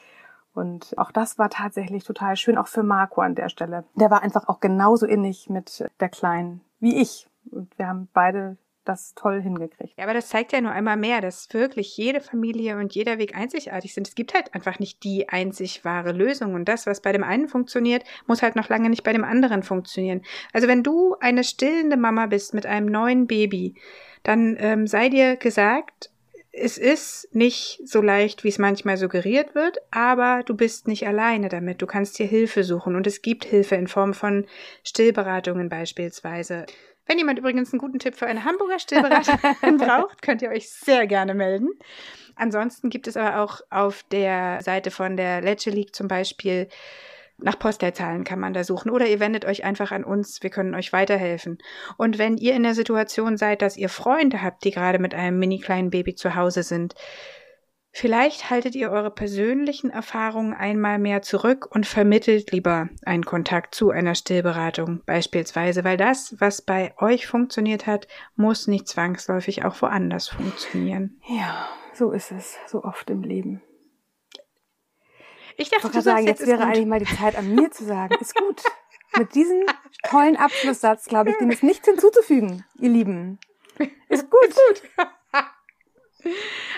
Und 0.53 0.97
auch 0.97 1.11
das 1.11 1.37
war 1.37 1.49
tatsächlich 1.49 2.03
total 2.03 2.35
schön, 2.35 2.57
auch 2.57 2.67
für 2.67 2.83
Marco 2.83 3.21
an 3.21 3.35
der 3.35 3.49
Stelle. 3.49 3.85
Der 3.95 4.11
war 4.11 4.21
einfach 4.21 4.49
auch 4.49 4.59
genauso 4.59 5.05
innig 5.05 5.49
mit 5.49 5.89
der 5.99 6.09
Kleinen 6.09 6.61
wie 6.79 7.01
ich. 7.01 7.27
Und 7.49 7.77
wir 7.77 7.87
haben 7.87 8.09
beide 8.13 8.57
das 8.85 9.13
toll 9.15 9.41
hingekriegt. 9.41 9.97
Ja, 9.97 10.05
aber 10.05 10.13
das 10.13 10.29
zeigt 10.29 10.53
ja 10.53 10.61
nur 10.61 10.71
einmal 10.71 10.97
mehr, 10.97 11.21
dass 11.21 11.53
wirklich 11.53 11.95
jede 11.97 12.21
Familie 12.21 12.77
und 12.77 12.95
jeder 12.95 13.17
Weg 13.19 13.35
einzigartig 13.35 13.93
sind. 13.93 14.07
Es 14.07 14.15
gibt 14.15 14.33
halt 14.33 14.53
einfach 14.53 14.79
nicht 14.79 15.03
die 15.03 15.29
einzig 15.29 15.85
wahre 15.85 16.11
Lösung. 16.11 16.55
Und 16.55 16.65
das, 16.65 16.87
was 16.87 17.01
bei 17.01 17.11
dem 17.11 17.23
einen 17.23 17.47
funktioniert, 17.47 18.03
muss 18.27 18.41
halt 18.41 18.55
noch 18.55 18.69
lange 18.69 18.89
nicht 18.89 19.03
bei 19.03 19.13
dem 19.13 19.23
anderen 19.23 19.63
funktionieren. 19.63 20.21
Also 20.53 20.67
wenn 20.67 20.83
du 20.83 21.15
eine 21.19 21.43
stillende 21.43 21.97
Mama 21.97 22.25
bist 22.25 22.53
mit 22.53 22.65
einem 22.65 22.87
neuen 22.87 23.27
Baby, 23.27 23.75
dann 24.23 24.55
ähm, 24.59 24.87
sei 24.87 25.09
dir 25.09 25.35
gesagt, 25.35 26.09
es 26.53 26.77
ist 26.77 27.29
nicht 27.33 27.79
so 27.85 28.01
leicht, 28.01 28.43
wie 28.43 28.49
es 28.49 28.59
manchmal 28.59 28.97
suggeriert 28.97 29.55
wird, 29.55 29.77
aber 29.89 30.43
du 30.45 30.53
bist 30.53 30.87
nicht 30.87 31.07
alleine 31.07 31.47
damit. 31.47 31.81
Du 31.81 31.87
kannst 31.87 32.19
dir 32.19 32.25
Hilfe 32.25 32.63
suchen 32.63 32.95
und 32.95 33.07
es 33.07 33.21
gibt 33.21 33.45
Hilfe 33.45 33.75
in 33.75 33.87
Form 33.87 34.13
von 34.13 34.45
Stillberatungen 34.83 35.69
beispielsweise. 35.69 36.65
Wenn 37.05 37.17
jemand 37.17 37.39
übrigens 37.39 37.73
einen 37.73 37.79
guten 37.79 37.99
Tipp 37.99 38.15
für 38.15 38.27
eine 38.27 38.45
Hamburger 38.45 38.79
Stillberaterin 38.79 39.77
braucht, 39.77 40.21
könnt 40.21 40.41
ihr 40.41 40.49
euch 40.49 40.69
sehr 40.69 41.07
gerne 41.07 41.33
melden. 41.33 41.69
Ansonsten 42.35 42.89
gibt 42.89 43.07
es 43.07 43.17
aber 43.17 43.41
auch 43.41 43.61
auf 43.69 44.03
der 44.11 44.59
Seite 44.61 44.91
von 44.91 45.17
der 45.17 45.41
Lecce 45.41 45.69
League 45.69 45.95
zum 45.95 46.07
Beispiel 46.07 46.67
nach 47.43 47.57
Postleitzahlen 47.57 48.23
kann 48.23 48.39
man 48.39 48.53
da 48.53 48.63
suchen 48.63 48.91
oder 48.91 49.07
ihr 49.07 49.19
wendet 49.19 49.45
euch 49.45 49.63
einfach 49.63 49.91
an 49.91 50.03
uns, 50.03 50.43
wir 50.43 50.49
können 50.49 50.75
euch 50.75 50.93
weiterhelfen. 50.93 51.57
Und 51.97 52.17
wenn 52.17 52.37
ihr 52.37 52.53
in 52.53 52.63
der 52.63 52.75
Situation 52.75 53.37
seid, 53.37 53.61
dass 53.61 53.77
ihr 53.77 53.89
Freunde 53.89 54.41
habt, 54.41 54.63
die 54.63 54.71
gerade 54.71 54.99
mit 54.99 55.15
einem 55.15 55.39
mini 55.39 55.59
kleinen 55.59 55.89
Baby 55.89 56.15
zu 56.15 56.35
Hause 56.35 56.63
sind, 56.63 56.93
Vielleicht 57.93 58.49
haltet 58.49 58.73
ihr 58.73 58.89
eure 58.89 59.11
persönlichen 59.11 59.89
Erfahrungen 59.89 60.53
einmal 60.53 60.97
mehr 60.97 61.21
zurück 61.21 61.67
und 61.69 61.85
vermittelt 61.85 62.51
lieber 62.51 62.87
einen 63.05 63.25
Kontakt 63.25 63.75
zu 63.75 63.91
einer 63.91 64.15
Stillberatung 64.15 65.01
beispielsweise, 65.05 65.83
weil 65.83 65.97
das, 65.97 66.35
was 66.39 66.61
bei 66.61 66.93
euch 66.99 67.27
funktioniert 67.27 67.87
hat, 67.87 68.07
muss 68.35 68.67
nicht 68.67 68.87
zwangsläufig 68.87 69.65
auch 69.65 69.81
woanders 69.81 70.29
funktionieren. 70.29 71.19
Ja, 71.27 71.67
so 71.93 72.11
ist 72.11 72.31
es 72.31 72.57
so 72.65 72.83
oft 72.85 73.09
im 73.09 73.23
Leben. 73.23 73.61
Ich 75.57 75.69
dachte, 75.69 75.87
ich 75.87 75.93
du 75.93 76.01
sagen, 76.01 76.25
jetzt, 76.25 76.39
jetzt 76.39 76.47
wäre 76.47 76.63
eigentlich 76.63 76.85
mal 76.85 76.99
die 76.99 77.13
Zeit 77.13 77.35
an 77.35 77.53
mir 77.53 77.71
zu 77.71 77.83
sagen, 77.83 78.15
ist 78.21 78.35
gut. 78.35 78.63
Mit 79.17 79.35
diesem 79.35 79.65
tollen 80.03 80.37
Abschlusssatz, 80.37 81.05
glaube 81.05 81.31
ich, 81.31 81.37
dem 81.37 81.51
ist 81.51 81.63
nichts 81.63 81.85
hinzuzufügen, 81.85 82.63
ihr 82.79 82.89
Lieben. 82.89 83.37
Ist 84.07 84.29
gut. 84.29 84.47
Ist 84.47 84.59
gut. 84.67 85.05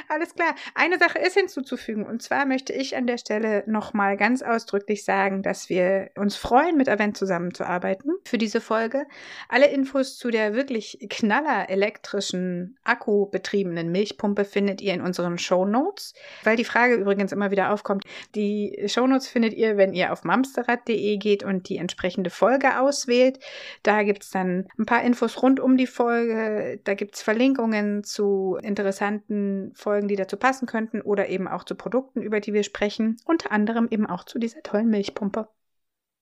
Alles 0.08 0.36
klar. 0.36 0.56
Eine 0.76 0.98
Sache 1.00 1.20
ist 1.20 1.34
hinzuzufügen. 1.34 2.06
Und 2.06 2.22
zwar 2.22 2.46
möchte 2.46 2.72
ich 2.72 2.96
an 2.96 3.08
der 3.08 3.18
Stelle 3.18 3.64
nochmal 3.66 4.16
ganz 4.16 4.42
ausdrücklich 4.42 5.04
sagen, 5.04 5.42
dass 5.42 5.70
wir 5.70 6.12
uns 6.16 6.36
freuen, 6.36 6.78
mit 6.78 6.88
Avent 6.88 7.18
zusammenzuarbeiten 7.18 8.12
für 8.24 8.38
diese 8.38 8.62
Folge. 8.62 9.06
Alle 9.50 9.68
Infos 9.68 10.18
zu 10.18 10.30
der 10.30 10.54
wirklich 10.54 11.06
knaller 11.10 11.70
elektrischen, 11.70 12.78
akkubetriebenen 12.84 13.92
Milchpumpe 13.92 14.46
findet 14.46 14.82
ihr 14.82 14.94
in 14.94 15.02
unseren 15.02 15.38
Show 15.38 15.66
Notes. 15.66 16.14
Weil 16.44 16.56
die 16.56 16.66
Frage 16.66 16.96
übrigens 16.96 17.32
immer 17.32 17.52
wieder 17.52 17.72
aufkommt. 17.72 18.04
Die 18.36 18.84
Show 18.88 19.08
Notes 19.08 19.28
findet 19.28 19.54
ihr, 19.54 19.78
wenn 19.78 19.94
ihr 19.94 20.14
auf 20.14 20.24
mamsterrad.de 20.24 21.18
geht 21.18 21.44
und 21.44 21.70
die 21.70 21.78
entsprechende 21.78 22.30
Folge 22.30 22.80
auswählt. 22.80 23.40
Da 23.84 24.04
gibt 24.04 24.24
es 24.24 24.30
dann 24.30 24.68
ein 24.78 24.86
paar 24.86 25.04
Infos 25.04 25.42
rund 25.42 25.60
um 25.60 25.76
die 25.76 25.88
Folge. 25.88 26.80
Da 26.84 26.94
gibt 26.94 27.16
es 27.16 27.22
Verlinkungen 27.22 28.04
zu 28.04 28.58
interessanten 28.62 29.24
bestimmten 29.24 29.72
Folgen, 29.94 30.08
die 30.08 30.16
dazu 30.16 30.38
passen 30.38 30.66
könnten 30.66 31.02
oder 31.02 31.30
eben 31.30 31.48
auch 31.48 31.66
zu 31.66 31.76
Produkten, 31.76 32.24
über 32.24 32.40
die 32.40 32.52
wir 32.52 32.64
sprechen. 32.64 33.18
Unter 33.26 33.52
anderem 33.52 33.88
eben 33.92 34.08
auch 34.08 34.24
zu 34.24 34.40
dieser 34.40 34.64
tollen 34.64 34.90
Milchpumpe. 34.90 35.48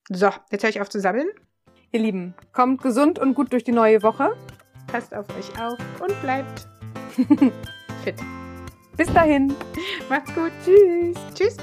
So, 0.10 0.30
jetzt 0.52 0.64
höre 0.64 0.70
ich 0.70 0.82
auf 0.82 0.90
zu 0.90 1.00
sammeln. 1.00 1.30
Ihr 1.94 2.02
Lieben, 2.02 2.34
kommt 2.52 2.82
gesund 2.82 3.18
und 3.18 3.34
gut 3.34 3.54
durch 3.54 3.64
die 3.64 3.72
neue 3.72 4.04
Woche. 4.04 4.36
Passt 4.88 5.14
auf 5.14 5.26
euch 5.38 5.58
auf 5.62 5.80
und 6.02 6.22
bleibt 6.22 6.68
fit. 8.04 8.16
Bis 8.98 9.14
dahin. 9.14 9.54
Macht's 10.10 10.36
gut. 10.36 10.52
Tschüss. 10.66 11.16
Tschüss. 11.34 11.56